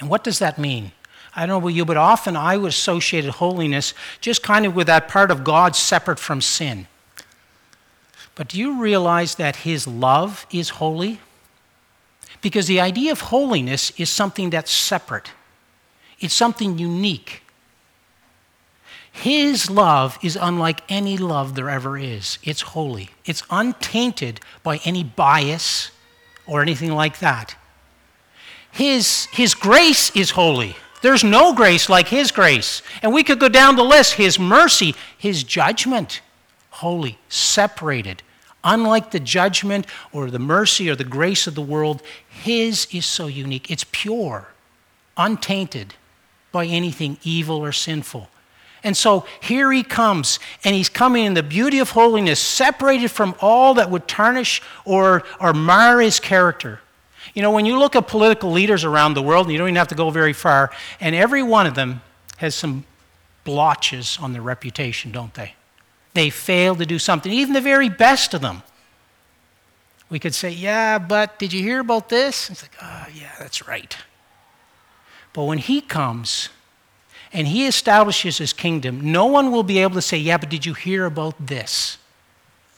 [0.00, 0.92] And what does that mean?
[1.38, 4.88] I don't know about you, but often I would associate holiness just kind of with
[4.88, 6.88] that part of God separate from sin.
[8.34, 11.20] But do you realize that His love is holy?
[12.40, 15.30] Because the idea of holiness is something that's separate,
[16.18, 17.42] it's something unique.
[19.12, 22.40] His love is unlike any love there ever is.
[22.42, 25.92] It's holy, it's untainted by any bias
[26.48, 27.54] or anything like that.
[28.72, 30.74] His, his grace is holy.
[31.02, 32.82] There's no grace like His grace.
[33.02, 36.20] And we could go down the list His mercy, His judgment,
[36.70, 38.22] holy, separated.
[38.64, 43.26] Unlike the judgment or the mercy or the grace of the world, His is so
[43.26, 43.70] unique.
[43.70, 44.48] It's pure,
[45.16, 45.94] untainted
[46.52, 48.28] by anything evil or sinful.
[48.84, 53.34] And so here he comes, and he's coming in the beauty of holiness, separated from
[53.40, 56.80] all that would tarnish or, or mar his character.
[57.38, 59.76] You know, when you look at political leaders around the world, and you don't even
[59.76, 62.00] have to go very far, and every one of them
[62.38, 62.84] has some
[63.44, 65.54] blotches on their reputation, don't they?
[66.14, 68.64] They fail to do something, even the very best of them.
[70.10, 72.50] We could say, yeah, but did you hear about this?
[72.50, 73.96] It's like, oh, yeah, that's right.
[75.32, 76.48] But when he comes,
[77.32, 80.66] and he establishes his kingdom, no one will be able to say, Yeah, but did
[80.66, 81.98] you hear about this?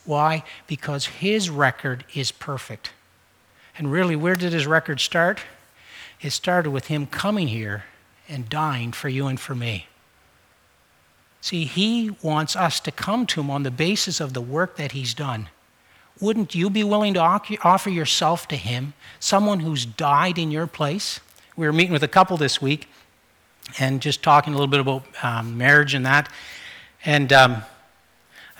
[0.04, 0.44] Why?
[0.66, 2.90] Because his record is perfect.
[3.80, 5.40] And really, where did his record start?
[6.20, 7.84] It started with him coming here
[8.28, 9.86] and dying for you and for me.
[11.40, 14.92] See, he wants us to come to him on the basis of the work that
[14.92, 15.48] he's done.
[16.20, 21.20] Wouldn't you be willing to offer yourself to him, someone who's died in your place?
[21.56, 22.86] We were meeting with a couple this week
[23.78, 26.30] and just talking a little bit about um, marriage and that.
[27.02, 27.62] And um,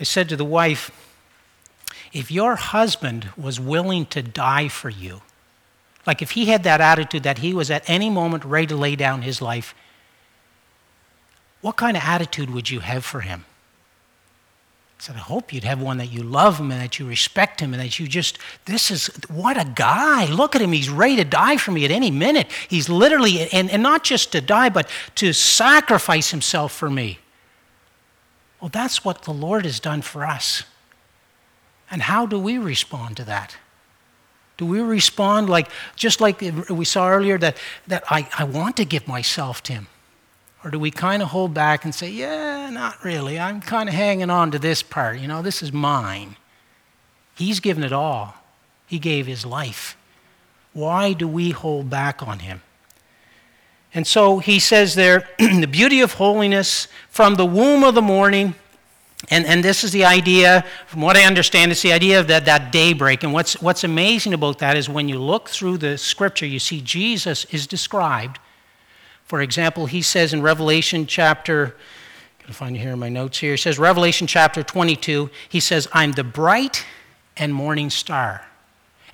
[0.01, 0.91] I said to the wife,
[2.13, 5.23] if your husband was willing to die for you,
[6.07, 8.97] like if he had that attitude that he was at any moment ready to lay
[8.97, 9.75] down his life,
[11.61, 13.45] what kind of attitude would you have for him?
[14.99, 17.61] I said, I hope you'd have one that you love him and that you respect
[17.61, 20.27] him and that you just, this is, what a guy.
[20.27, 20.73] Look at him.
[20.73, 22.49] He's ready to die for me at any minute.
[22.69, 27.19] He's literally, and, and not just to die, but to sacrifice himself for me.
[28.61, 30.65] Well, that's what the Lord has done for us.
[31.91, 33.57] And how do we respond to that?
[34.57, 38.85] Do we respond like, just like we saw earlier, that, that I, I want to
[38.85, 39.87] give myself to him?
[40.63, 43.39] Or do we kind of hold back and say, yeah, not really.
[43.39, 45.19] I'm kind of hanging on to this part.
[45.19, 46.37] You know, this is mine.
[47.35, 48.35] He's given it all,
[48.87, 49.97] He gave His life.
[50.75, 52.61] Why do we hold back on Him?
[53.95, 58.55] And so he says there, the beauty of holiness from the womb of the morning.
[59.29, 62.47] And, and this is the idea, from what I understand, it's the idea of that,
[62.47, 63.23] that daybreak.
[63.23, 66.81] And what's, what's amazing about that is when you look through the scripture, you see
[66.81, 68.39] Jesus is described
[69.31, 73.09] for example, he says in Revelation chapter, I'm going to find it here in my
[73.09, 73.53] notes here.
[73.53, 76.85] He says, Revelation chapter 22, he says, I'm the bright
[77.37, 78.45] and morning star.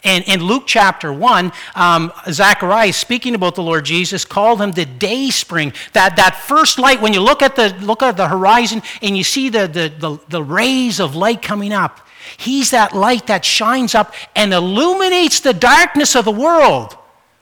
[0.05, 4.85] And in Luke chapter 1, um, Zacharias, speaking about the Lord Jesus, called him the
[4.85, 5.73] day spring.
[5.95, 9.25] That, that first light, when you look at the, look at the horizon and you
[9.25, 12.07] see the, the, the, the rays of light coming up,
[12.37, 16.97] he's that light that shines up and illuminates the darkness of the world.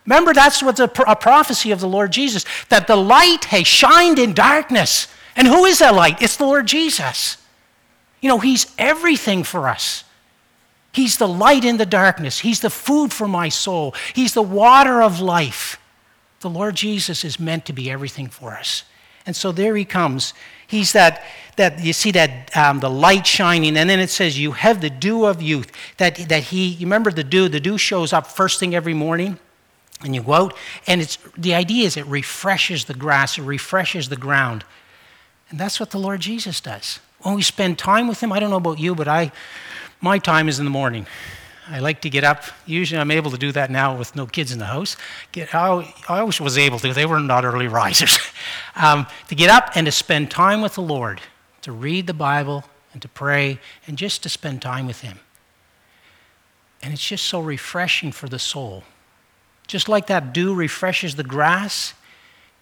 [0.06, 4.18] Remember, that's what's a, a prophecy of the Lord Jesus that the light has shined
[4.18, 5.08] in darkness.
[5.36, 6.22] And who is that light?
[6.22, 7.38] It's the Lord Jesus.
[8.20, 10.04] You know, He's everything for us.
[10.94, 12.40] He's the light in the darkness.
[12.40, 13.94] He's the food for my soul.
[14.14, 15.80] He's the water of life.
[16.40, 18.84] The Lord Jesus is meant to be everything for us.
[19.26, 20.34] And so there he comes.
[20.66, 21.24] He's that,
[21.56, 24.90] that you see that um, the light shining, and then it says, You have the
[24.90, 25.72] dew of youth.
[25.96, 27.48] That, that he, you remember the dew?
[27.48, 29.38] The dew shows up first thing every morning
[30.02, 34.08] and you go out, and it's, the idea is it refreshes the grass, it refreshes
[34.08, 34.64] the ground.
[35.50, 37.00] And that's what the Lord Jesus does.
[37.20, 39.32] When we spend time with Him, I don't know about you, but I,
[40.00, 41.06] my time is in the morning.
[41.68, 42.44] I like to get up.
[42.66, 44.96] Usually I'm able to do that now with no kids in the house.
[45.32, 46.92] Get, I, I always was able to.
[46.92, 48.18] They were not early risers.
[48.76, 51.22] um, to get up and to spend time with the Lord,
[51.62, 55.20] to read the Bible and to pray and just to spend time with Him.
[56.82, 58.84] And it's just so refreshing for the soul.
[59.66, 61.94] Just like that dew refreshes the grass,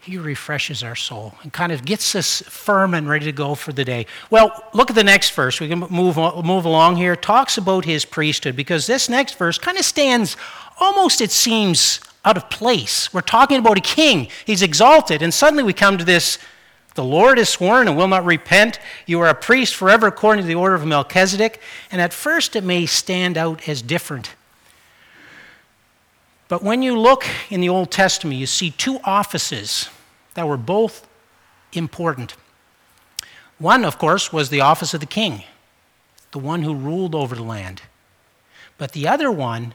[0.02, 3.72] he refreshes our soul and kind of gets us firm and ready to go for
[3.72, 4.06] the day.
[4.30, 5.60] Well, look at the next verse.
[5.60, 7.14] We can move, move along here.
[7.14, 10.36] Talks about his priesthood because this next verse kind of stands
[10.80, 13.14] almost, it seems, out of place.
[13.14, 14.26] We're talking about a king.
[14.44, 15.22] He's exalted.
[15.22, 16.38] And suddenly we come to this
[16.94, 18.78] the Lord has sworn and will not repent.
[19.06, 21.60] You are a priest forever according to the order of Melchizedek.
[21.90, 24.34] And at first it may stand out as different.
[26.52, 29.88] But when you look in the Old Testament, you see two offices
[30.34, 31.08] that were both
[31.72, 32.34] important.
[33.56, 35.44] One, of course, was the office of the king,
[36.30, 37.80] the one who ruled over the land.
[38.76, 39.72] But the other one,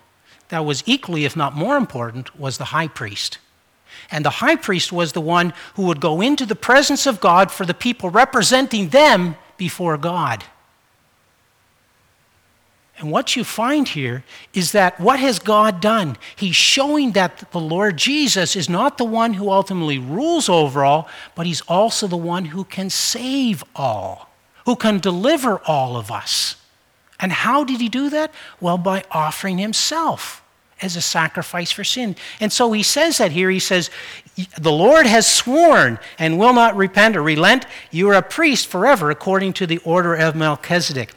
[0.49, 3.39] that was equally, if not more important, was the high priest.
[4.11, 7.49] And the high priest was the one who would go into the presence of God
[7.49, 10.43] for the people, representing them before God.
[12.97, 14.23] And what you find here
[14.53, 16.17] is that what has God done?
[16.35, 21.07] He's showing that the Lord Jesus is not the one who ultimately rules over all,
[21.35, 24.29] but he's also the one who can save all,
[24.65, 26.55] who can deliver all of us.
[27.19, 28.33] And how did he do that?
[28.59, 30.43] Well, by offering himself
[30.81, 32.15] as a sacrifice for sin.
[32.39, 33.49] And so he says that here.
[33.49, 33.89] He says,
[34.59, 37.65] The Lord has sworn and will not repent or relent.
[37.91, 41.13] You are a priest forever according to the order of Melchizedek.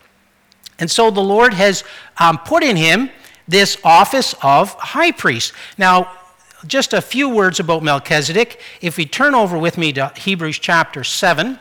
[0.81, 1.85] And so the Lord has
[2.19, 3.11] um, put in him
[3.47, 5.53] this office of high priest.
[5.79, 6.13] Now,
[6.67, 8.61] just a few words about Melchizedek.
[8.81, 11.59] If we turn over with me to Hebrews chapter 7,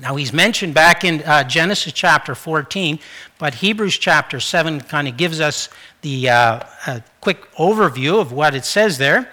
[0.00, 3.00] now, he's mentioned back in uh, Genesis chapter 14,
[3.38, 5.68] but Hebrews chapter 7 kind of gives us
[6.02, 9.28] the uh, quick overview of what it says there.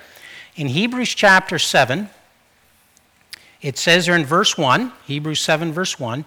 [0.56, 2.10] In Hebrews chapter 7,
[3.62, 6.26] it says there in verse 1, Hebrews 7, verse 1,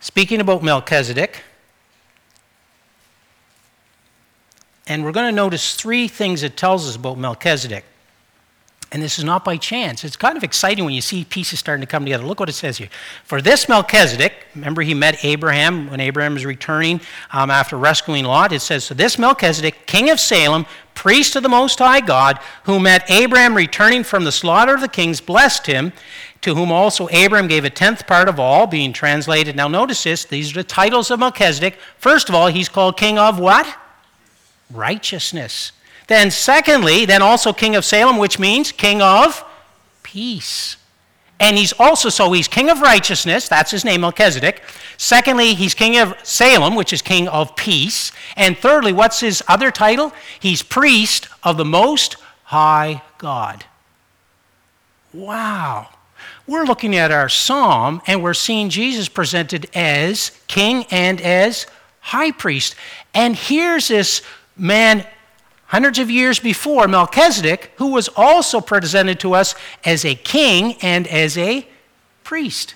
[0.00, 1.42] speaking about Melchizedek,
[4.86, 7.84] and we're going to notice three things it tells us about Melchizedek.
[8.92, 10.04] And this is not by chance.
[10.04, 12.24] It's kind of exciting when you see pieces starting to come together.
[12.24, 12.90] Look what it says here.
[13.24, 18.52] For this Melchizedek, remember he met Abraham when Abraham was returning um, after rescuing Lot.
[18.52, 22.78] It says, So this Melchizedek, king of Salem, priest of the Most High God, who
[22.78, 25.94] met Abraham returning from the slaughter of the kings, blessed him,
[26.42, 29.56] to whom also Abraham gave a tenth part of all, being translated.
[29.56, 31.78] Now notice this, these are the titles of Melchizedek.
[31.96, 33.78] First of all, he's called king of what?
[34.72, 35.72] Righteousness.
[36.08, 39.44] Then, secondly, then also king of Salem, which means king of
[40.02, 40.76] peace.
[41.40, 44.62] And he's also, so he's king of righteousness, that's his name, Melchizedek.
[44.96, 48.12] Secondly, he's king of Salem, which is king of peace.
[48.36, 50.12] And thirdly, what's his other title?
[50.38, 53.64] He's priest of the most high God.
[55.12, 55.88] Wow.
[56.46, 61.66] We're looking at our psalm and we're seeing Jesus presented as king and as
[62.00, 62.76] high priest.
[63.14, 64.22] And here's this
[64.56, 65.06] man
[65.66, 71.06] hundreds of years before, Melchizedek, who was also presented to us as a king and
[71.06, 71.66] as a
[72.24, 72.74] priest.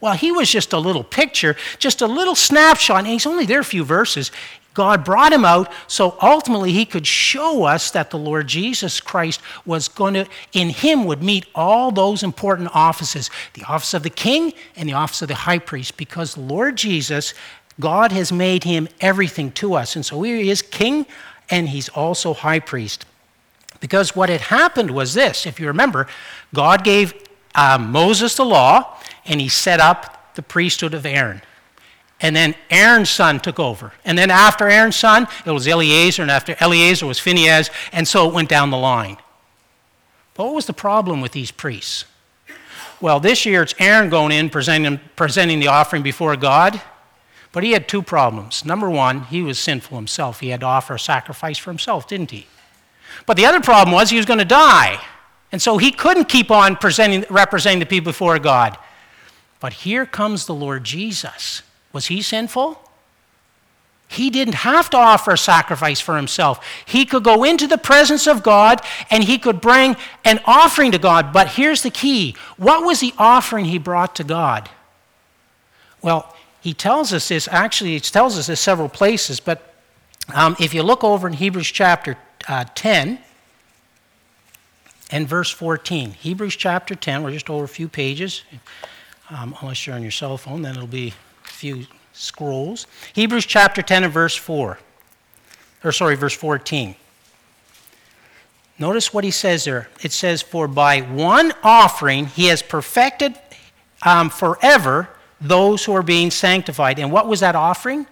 [0.00, 3.60] Well, he was just a little picture, just a little snapshot, and he's only there
[3.60, 4.30] a few verses.
[4.72, 9.40] God brought him out so ultimately he could show us that the Lord Jesus Christ
[9.64, 14.10] was going to, in him, would meet all those important offices the office of the
[14.10, 17.32] king and the office of the high priest, because the Lord Jesus,
[17.78, 19.96] God has made him everything to us.
[19.96, 21.06] And so he is king,
[21.50, 23.04] and he's also high priest.
[23.80, 26.06] Because what had happened was this if you remember,
[26.54, 27.14] God gave
[27.54, 31.42] uh, Moses the law, and he set up the priesthood of Aaron.
[32.20, 33.92] And then Aaron's son took over.
[34.04, 38.26] And then after Aaron's son, it was Eleazar, and after Eleazar was Phinehas, and so
[38.28, 39.18] it went down the line.
[40.34, 42.06] But what was the problem with these priests?
[43.00, 46.80] Well, this year it's Aaron going in presenting, presenting the offering before God.
[47.56, 48.66] But he had two problems.
[48.66, 50.40] Number one, he was sinful himself.
[50.40, 52.46] He had to offer a sacrifice for himself, didn't he?
[53.24, 55.00] But the other problem was he was going to die.
[55.52, 58.76] And so he couldn't keep on presenting, representing the people before God.
[59.58, 61.62] But here comes the Lord Jesus.
[61.94, 62.78] Was he sinful?
[64.06, 66.62] He didn't have to offer a sacrifice for himself.
[66.84, 69.96] He could go into the presence of God and he could bring
[70.26, 71.32] an offering to God.
[71.32, 74.68] But here's the key what was the offering he brought to God?
[76.02, 76.35] Well,
[76.66, 79.72] he tells us this, actually, he tells us this several places, but
[80.34, 83.20] um, if you look over in Hebrews chapter uh, 10
[85.12, 88.42] and verse 14, Hebrews chapter 10, we're just over a few pages,
[89.30, 91.14] um, unless you're on your cell phone, then it'll be
[91.44, 92.88] a few scrolls.
[93.12, 94.76] Hebrews chapter 10 and verse 4,
[95.84, 96.96] or sorry, verse 14.
[98.80, 99.88] Notice what he says there.
[100.02, 103.38] It says, For by one offering he has perfected
[104.02, 105.10] um, forever
[105.40, 106.98] those who are being sanctified.
[106.98, 108.06] And what was that offering?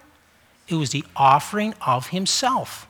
[0.68, 2.86] It was the offering of himself.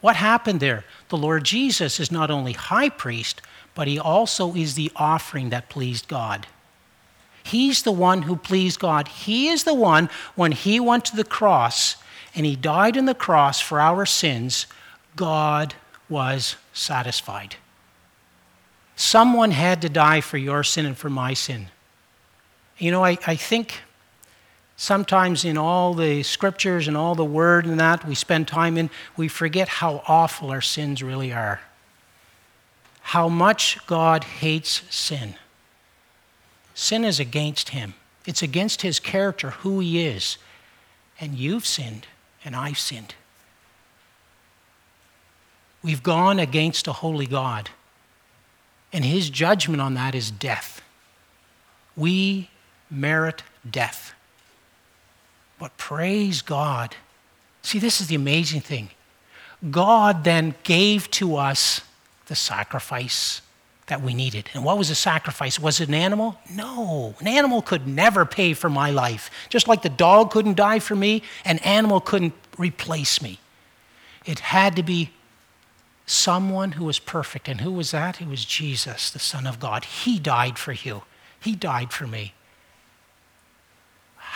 [0.00, 0.84] What happened there?
[1.08, 3.42] The Lord Jesus is not only high priest,
[3.74, 6.46] but he also is the offering that pleased God.
[7.42, 9.08] He's the one who pleased God.
[9.08, 11.96] He is the one, when he went to the cross
[12.34, 14.66] and he died on the cross for our sins,
[15.16, 15.74] God
[16.08, 17.56] was satisfied.
[18.96, 21.68] Someone had to die for your sin and for my sin.
[22.78, 23.82] You know, I, I think
[24.76, 28.88] sometimes in all the scriptures and all the word and that we spend time in,
[29.16, 31.60] we forget how awful our sins really are.
[33.00, 35.34] How much God hates sin.
[36.74, 40.38] Sin is against him, it's against his character, who he is.
[41.20, 42.06] And you've sinned,
[42.44, 43.16] and I've sinned.
[45.82, 47.70] We've gone against a holy God,
[48.92, 50.80] and his judgment on that is death.
[51.96, 52.50] We
[52.90, 54.14] merit death.
[55.58, 56.96] But praise God.
[57.62, 58.90] See, this is the amazing thing.
[59.70, 61.80] God then gave to us
[62.26, 63.42] the sacrifice,
[63.88, 64.48] that we needed.
[64.54, 65.58] And what was the sacrifice?
[65.58, 66.38] Was it an animal?
[66.50, 67.14] No.
[67.18, 69.30] An animal could never pay for my life.
[69.48, 73.40] Just like the dog couldn't die for me, an animal couldn't replace me.
[74.24, 75.10] It had to be
[76.06, 77.48] someone who was perfect.
[77.48, 78.20] And who was that?
[78.20, 79.84] It was Jesus, the Son of God.
[79.84, 81.02] He died for you,
[81.40, 82.34] He died for me.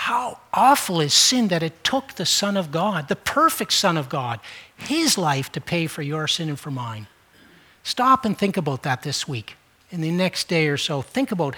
[0.03, 4.09] How awful is sin that it took the Son of God, the perfect Son of
[4.09, 4.41] God,
[4.77, 7.07] His life to pay for your sin and for mine.
[7.85, 9.55] Stop and think about that this week.
[9.93, 11.55] In the next day or so, think about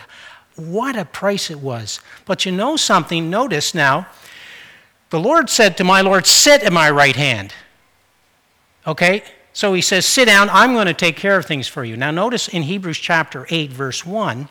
[0.56, 2.00] what a price it was.
[2.26, 4.08] But you know something, notice now,
[5.08, 7.54] the Lord said to my Lord, Sit at my right hand.
[8.86, 9.24] Okay?
[9.54, 11.96] So he says, Sit down, I'm going to take care of things for you.
[11.96, 14.50] Now, notice in Hebrews chapter 8, verse 1,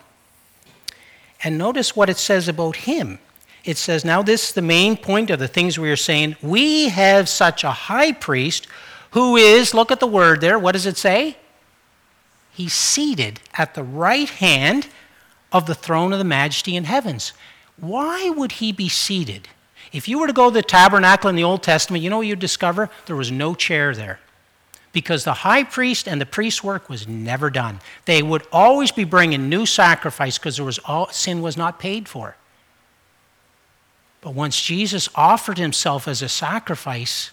[1.44, 3.20] and notice what it says about him.
[3.64, 6.36] It says, Now, this is the main point of the things we are saying.
[6.42, 8.66] We have such a high priest
[9.12, 11.36] who is, look at the word there, what does it say?
[12.52, 14.88] He's seated at the right hand
[15.52, 17.32] of the throne of the majesty in heavens.
[17.76, 19.48] Why would he be seated?
[19.92, 22.26] If you were to go to the tabernacle in the Old Testament, you know what
[22.26, 22.90] you'd discover?
[23.06, 24.18] There was no chair there.
[24.92, 27.80] Because the high priest and the priest's work was never done.
[28.04, 32.36] They would always be bringing new sacrifice because there was sin was not paid for.
[34.24, 37.30] But once Jesus offered himself as a sacrifice,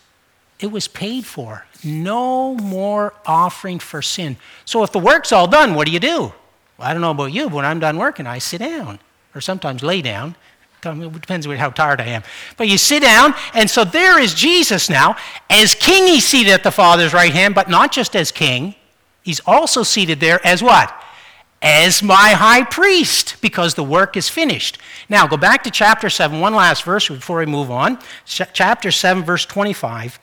[0.59, 1.65] it was paid for.
[1.85, 4.35] No more offering for sin.
[4.65, 6.33] So if the work's all done, what do you do?
[6.77, 8.99] Well, I don't know about you, but when I'm done working, I sit down
[9.33, 10.35] or sometimes lay down.
[10.83, 12.23] It depends on how tired I am.
[12.57, 15.15] But you sit down, and so there is Jesus now.
[15.49, 18.75] As king, he's seated at the Father's right hand, but not just as king.
[19.23, 20.93] He's also seated there as what?
[21.61, 24.79] As my high priest, because the work is finished.
[25.11, 27.99] Now, go back to chapter 7, one last verse before we move on.
[28.25, 30.17] Ch- chapter 7, verse 25.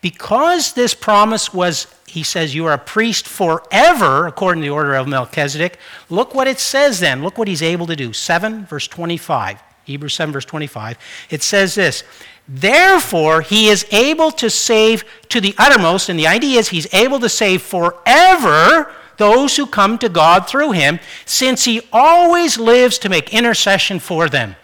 [0.00, 4.96] Because this promise was, he says, you are a priest forever, according to the order
[4.96, 5.78] of Melchizedek,
[6.10, 7.22] look what it says then.
[7.22, 8.12] Look what he's able to do.
[8.12, 9.62] 7, verse 25.
[9.84, 10.98] Hebrews 7, verse 25.
[11.30, 12.02] It says this
[12.48, 17.20] Therefore, he is able to save to the uttermost, and the idea is he's able
[17.20, 23.08] to save forever those who come to God through him, since he always lives to
[23.08, 24.56] make intercession for them.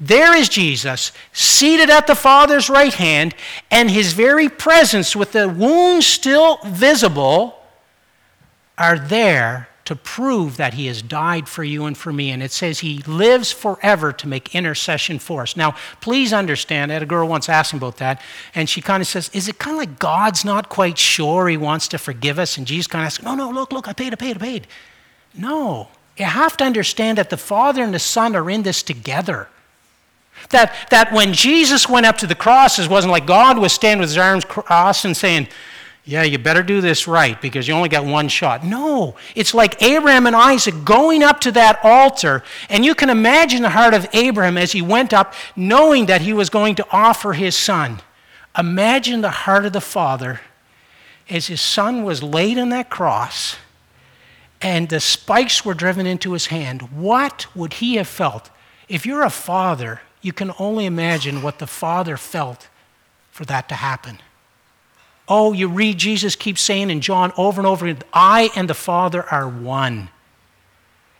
[0.00, 3.34] There is Jesus, seated at the Father's right hand,
[3.70, 7.62] and his very presence, with the wounds still visible,
[8.78, 12.30] are there to prove that he has died for you and for me.
[12.30, 15.56] And it says he lives forever to make intercession for us.
[15.56, 18.20] Now, please understand, I had a girl once asked me about that,
[18.54, 21.56] and she kind of says, Is it kind of like God's not quite sure he
[21.56, 22.58] wants to forgive us?
[22.58, 24.66] And Jesus kind of asks, No, no, look, look, I paid, I paid, I paid.
[25.34, 25.88] No.
[26.16, 29.48] You have to understand that the Father and the Son are in this together.
[30.50, 34.00] That, that when Jesus went up to the cross, it wasn't like God was standing
[34.00, 35.48] with his arms crossed and saying,
[36.08, 38.64] Yeah, you better do this right because you only got one shot.
[38.64, 42.44] No, it's like Abraham and Isaac going up to that altar.
[42.68, 46.32] And you can imagine the heart of Abraham as he went up, knowing that he
[46.32, 48.00] was going to offer his son.
[48.56, 50.40] Imagine the heart of the father
[51.28, 53.56] as his son was laid on that cross
[54.62, 56.82] and the spikes were driven into his hand.
[56.92, 58.50] What would he have felt?
[58.88, 62.68] If you're a father, you can only imagine what the Father felt
[63.30, 64.18] for that to happen.
[65.28, 69.24] Oh, you read Jesus keeps saying in John over and over, I and the Father
[69.24, 70.10] are one.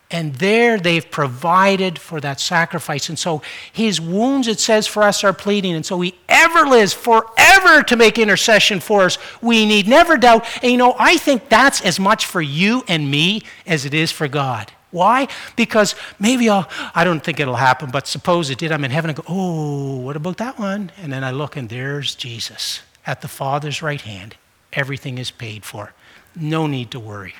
[0.09, 3.09] And there they've provided for that sacrifice.
[3.09, 3.41] And so
[3.73, 5.75] his wounds, it says, for us are pleading.
[5.75, 9.17] And so he ever lives forever to make intercession for us.
[9.41, 10.45] We need never doubt.
[10.63, 14.13] And you know, I think that's as much for you and me as it is
[14.13, 14.71] for God.
[14.91, 15.27] Why?
[15.57, 18.71] Because maybe I'll, I don't think it'll happen, but suppose it did.
[18.71, 20.93] I'm in heaven and go, oh, what about that one?
[21.01, 24.35] And then I look and there's Jesus at the Father's right hand.
[24.73, 25.93] Everything is paid for.
[26.35, 27.33] No need to worry.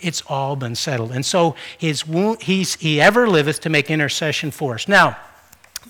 [0.00, 1.12] It's all been settled.
[1.12, 4.88] And so his wound, he ever liveth to make intercession for us.
[4.88, 5.18] Now,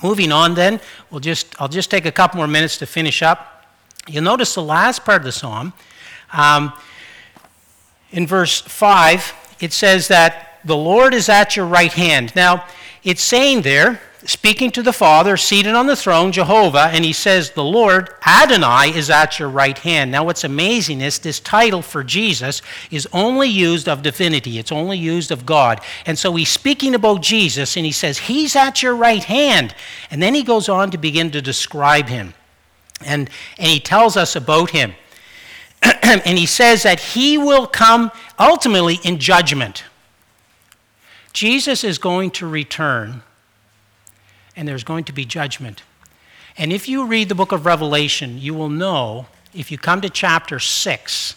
[0.03, 3.67] moving on then, we'll just, I'll just take a couple more minutes to finish up.
[4.09, 5.73] You'll notice the last part of the psalm.
[6.33, 6.73] Um,
[8.11, 12.35] in verse 5, it says that the Lord is at your right hand.
[12.35, 12.65] Now,
[13.05, 17.51] it's saying there, speaking to the Father, seated on the throne, Jehovah, and he says,
[17.51, 20.11] The Lord, Adonai, is at your right hand.
[20.11, 24.99] Now, what's amazing is this title for Jesus is only used of divinity, it's only
[24.99, 25.81] used of God.
[26.07, 29.75] And so he's speaking about Jesus, and he says, He's at your right hand.
[30.11, 32.35] And then he goes on to begin to describe him.
[33.05, 34.95] And, and he tells us about him.
[35.83, 39.85] and he says that he will come ultimately in judgment.
[41.33, 43.23] Jesus is going to return,
[44.61, 45.83] and there's going to be judgment.
[46.59, 50.11] And if you read the book of Revelation, you will know, if you come to
[50.11, 51.35] chapter 6,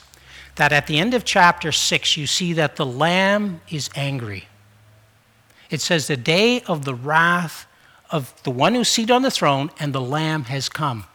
[0.55, 4.49] that at the end of chapter 6, you see that the Lamb is angry.
[5.69, 7.65] It says, The day of the wrath
[8.11, 11.05] of the one who's seated on the throne and the Lamb has come.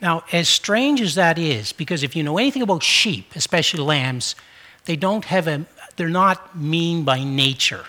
[0.00, 4.34] Now, as strange as that is, because if you know anything about sheep, especially lambs,
[4.86, 5.66] they don't have a,
[5.96, 7.84] they're not mean by nature.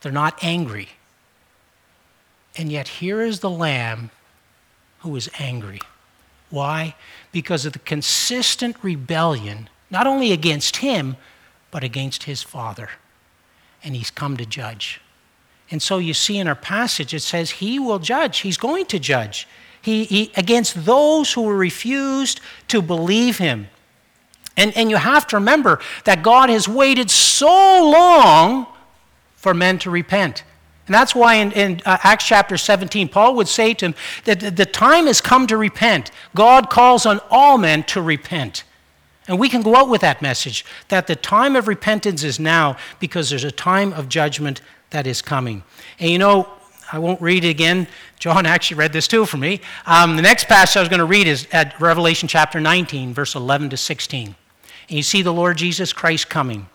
[0.00, 0.88] They're not angry.
[2.56, 4.10] And yet, here is the lamb
[5.00, 5.80] who is angry.
[6.50, 6.94] Why?
[7.32, 11.16] Because of the consistent rebellion, not only against him,
[11.70, 12.90] but against his father.
[13.84, 15.00] And he's come to judge.
[15.70, 18.38] And so you see in our passage, it says he will judge.
[18.38, 19.46] He's going to judge.
[19.82, 23.68] He, he, against those who refused to believe him.
[24.56, 28.66] And, and you have to remember that God has waited so long
[29.34, 30.44] for men to repent.
[30.86, 34.56] And that's why in, in uh, Acts chapter 17, Paul would say to him that
[34.56, 36.12] the, time has come to repent.
[36.34, 38.62] God calls on all men to repent.
[39.26, 42.76] And we can go out with that message that the time of repentance is now
[43.00, 44.60] because there's a time of judgment
[44.90, 45.64] that is coming.
[45.98, 46.48] And you know,
[46.92, 47.88] I won't read it again.
[48.20, 49.60] John actually read this too for me.
[49.86, 53.34] Um, the next passage I was going to read is at Revelation chapter 19, verse
[53.34, 54.36] 11 to 16.
[54.88, 56.68] And you see the Lord Jesus Christ coming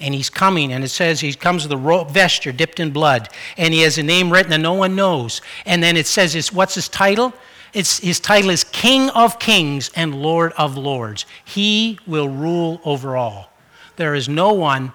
[0.00, 3.74] and he's coming, and it says he comes with a vesture dipped in blood, and
[3.74, 5.40] he has a name written that no one knows.
[5.66, 7.32] And then it says, it's, what's his title?
[7.72, 11.26] It's, his title is King of Kings and Lord of Lords.
[11.44, 13.52] He will rule over all.
[13.96, 14.92] There is no one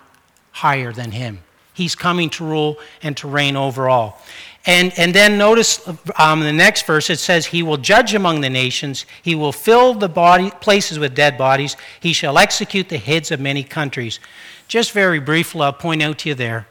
[0.51, 1.39] higher than him.
[1.73, 4.21] He's coming to rule and to reign over all.
[4.65, 5.87] And, and then notice
[6.17, 9.05] um, the next verse it says, He will judge among the nations.
[9.21, 11.77] He will fill the body, places with dead bodies.
[11.99, 14.19] He shall execute the heads of many countries.
[14.67, 16.67] Just very briefly, I'll point out to you there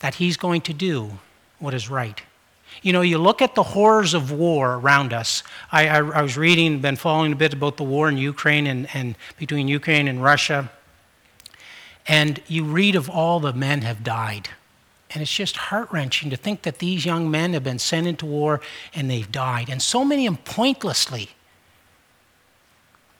[0.00, 1.18] that He's going to do
[1.58, 2.20] what is right.
[2.82, 5.42] You know, you look at the horrors of war around us.
[5.70, 8.88] I, I, I was reading, been following a bit about the war in Ukraine and,
[8.94, 10.70] and between Ukraine and Russia.
[12.08, 14.48] And you read of all the men have died
[15.14, 18.24] and it's just heart wrenching to think that these young men have been sent into
[18.24, 18.60] war
[18.94, 21.30] and they've died, and so many of them pointlessly.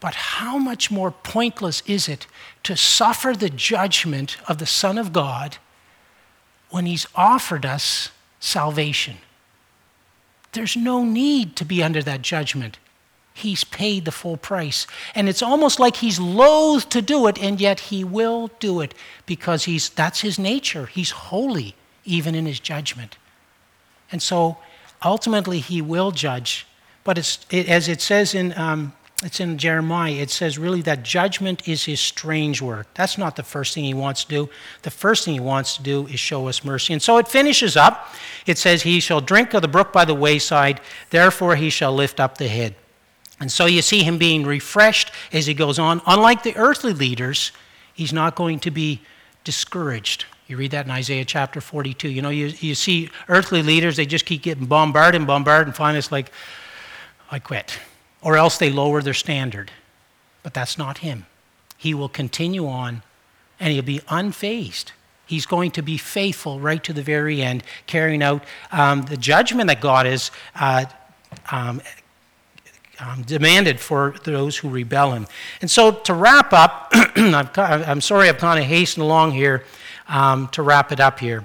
[0.02, 2.26] But how much more pointless is it
[2.64, 5.58] to suffer the judgment of the Son of God
[6.70, 9.18] when He's offered us salvation?
[10.54, 12.80] There's no need to be under that judgment.
[13.32, 14.88] He's paid the full price.
[15.14, 18.94] And it's almost like he's loath to do it, and yet he will do it
[19.24, 20.86] because he's, that's his nature.
[20.86, 23.18] He's holy even in his judgment.
[24.10, 24.58] And so
[25.04, 26.66] ultimately he will judge.
[27.04, 27.18] But
[27.52, 31.84] it, as it says in, um, it's in Jeremiah, it says really that judgment is
[31.84, 32.88] his strange work.
[32.94, 34.50] That's not the first thing he wants to do.
[34.82, 36.92] The first thing he wants to do is show us mercy.
[36.92, 38.08] And so it finishes up.
[38.46, 42.18] It says, He shall drink of the brook by the wayside, therefore he shall lift
[42.18, 42.74] up the head.
[43.38, 46.00] And so you see him being refreshed as he goes on.
[46.06, 47.52] Unlike the earthly leaders,
[47.94, 49.02] he's not going to be
[49.44, 50.26] discouraged.
[50.48, 52.08] You read that in Isaiah chapter 42.
[52.08, 55.76] You know, you, you see earthly leaders, they just keep getting bombarded and bombarded, and
[55.76, 56.30] finally it's like,
[57.30, 57.78] I quit.
[58.22, 59.70] Or else they lower their standard.
[60.42, 61.26] But that's not him.
[61.76, 63.02] He will continue on
[63.58, 64.92] and he'll be unfazed.
[65.26, 69.68] He's going to be faithful right to the very end, carrying out um, the judgment
[69.68, 70.84] that God has uh,
[71.50, 71.80] um,
[73.00, 75.26] um, demanded for those who rebel him.
[75.60, 79.64] And so to wrap up, I'm sorry I've kind of hastened along here
[80.08, 81.44] um, to wrap it up here.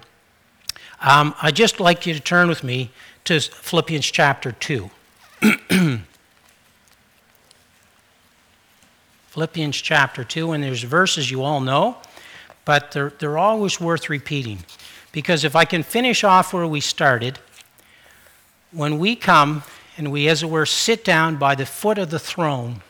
[1.01, 2.91] Um, I'd just like you to turn with me
[3.25, 4.89] to Philippians chapter 2.
[9.37, 11.97] Philippians chapter 2, and there's verses you all know,
[12.65, 14.65] but they're, they're always worth repeating.
[15.11, 17.37] Because if I can finish off where we started,
[18.71, 19.61] when we come
[19.95, 22.81] and we, as it were, sit down by the foot of the throne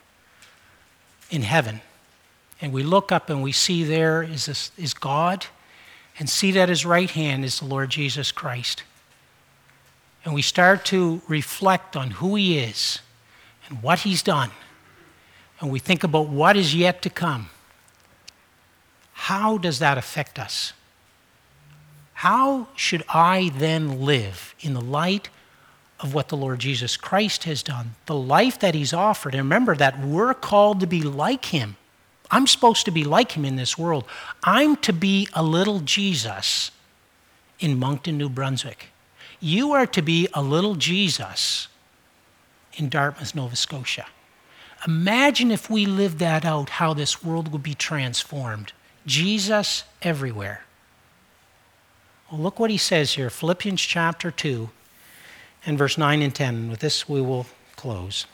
[1.29, 1.81] in heaven,
[2.61, 5.47] and we look up and we see there is, this, is God
[6.17, 8.83] and seated at his right hand is the Lord Jesus Christ.
[10.23, 12.99] And we start to reflect on who he is
[13.67, 14.51] and what he's done.
[15.59, 17.49] And we think about what is yet to come.
[19.13, 20.73] How does that affect us?
[22.13, 25.29] How should I then live in the light
[25.99, 29.33] of what the Lord Jesus Christ has done, the life that he's offered?
[29.33, 31.77] And remember that we're called to be like him.
[32.29, 34.05] I'm supposed to be like him in this world.
[34.43, 36.71] I'm to be a little Jesus
[37.59, 38.87] in Moncton, New Brunswick.
[39.39, 41.67] You are to be a little Jesus
[42.73, 44.05] in Dartmouth, Nova Scotia.
[44.85, 48.73] Imagine if we lived that out, how this world would be transformed.
[49.05, 50.65] Jesus everywhere.
[52.31, 54.69] Well, look what he says here Philippians chapter 2
[55.65, 56.69] and verse 9 and 10.
[56.69, 58.25] With this, we will close.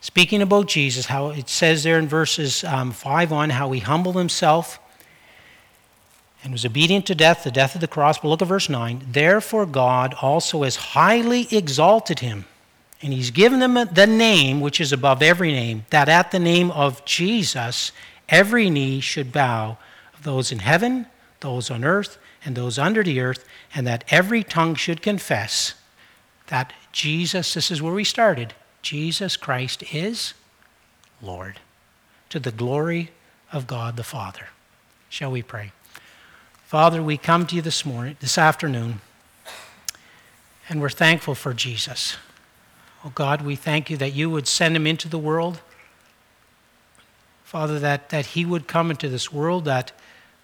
[0.00, 4.16] speaking about Jesus, how it says there in verses um, 5 on, how he humbled
[4.16, 4.78] himself
[6.42, 8.18] and was obedient to death, the death of the cross.
[8.18, 9.08] But look at verse 9.
[9.10, 12.44] Therefore, God also has highly exalted him,
[13.00, 16.70] and he's given them the name which is above every name, that at the name
[16.70, 17.92] of Jesus
[18.28, 19.78] every knee should bow,
[20.14, 21.06] of those in heaven,
[21.40, 23.44] those on earth, and those under the earth,
[23.74, 25.74] and that every tongue should confess
[26.48, 30.34] that Jesus, this is where we started, Jesus Christ is
[31.20, 31.60] Lord,
[32.30, 33.10] to the glory
[33.52, 34.48] of God the Father.
[35.08, 35.72] Shall we pray?
[36.64, 39.00] Father, we come to you this morning, this afternoon,
[40.68, 42.16] and we're thankful for Jesus.
[43.04, 45.60] Oh God, we thank you that you would send him into the world.
[47.44, 49.92] Father, that, that he would come into this world that,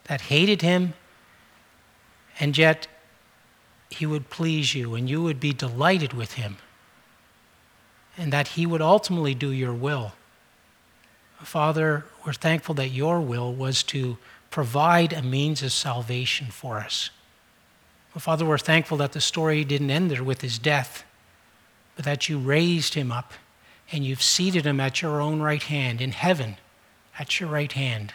[0.04, 0.94] that hated him,
[2.40, 2.86] and yet
[3.90, 6.56] he would please you and you would be delighted with him,
[8.16, 10.12] and that he would ultimately do your will.
[11.42, 14.16] Father, we're thankful that your will was to
[14.50, 17.10] provide a means of salvation for us.
[18.16, 21.04] Father, we're thankful that the story didn't end there with his death,
[21.96, 23.32] but that you raised him up
[23.92, 26.56] and you've seated him at your own right hand in heaven,
[27.18, 28.12] at your right hand,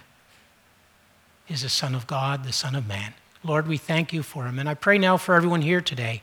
[1.48, 3.14] is the Son of God, the Son of Man.
[3.44, 4.60] Lord, we thank you for him.
[4.60, 6.22] And I pray now for everyone here today.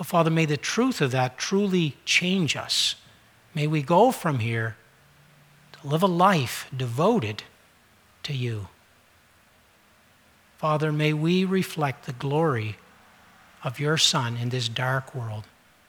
[0.00, 2.96] Oh, Father, may the truth of that truly change us.
[3.54, 4.76] May we go from here
[5.72, 7.44] to live a life devoted
[8.24, 8.68] to you.
[10.58, 12.76] Father, may we reflect the glory
[13.62, 15.44] of your Son in this dark world,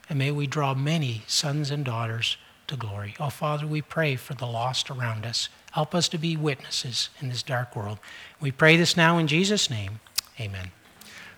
[0.08, 2.36] and may we draw many sons and daughters
[2.68, 3.14] to glory.
[3.20, 5.48] Oh, Father, we pray for the lost around us.
[5.72, 7.98] Help us to be witnesses in this dark world.
[8.40, 10.00] We pray this now in Jesus' name.
[10.40, 10.70] Amen.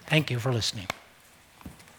[0.06, 0.88] Thank you for listening.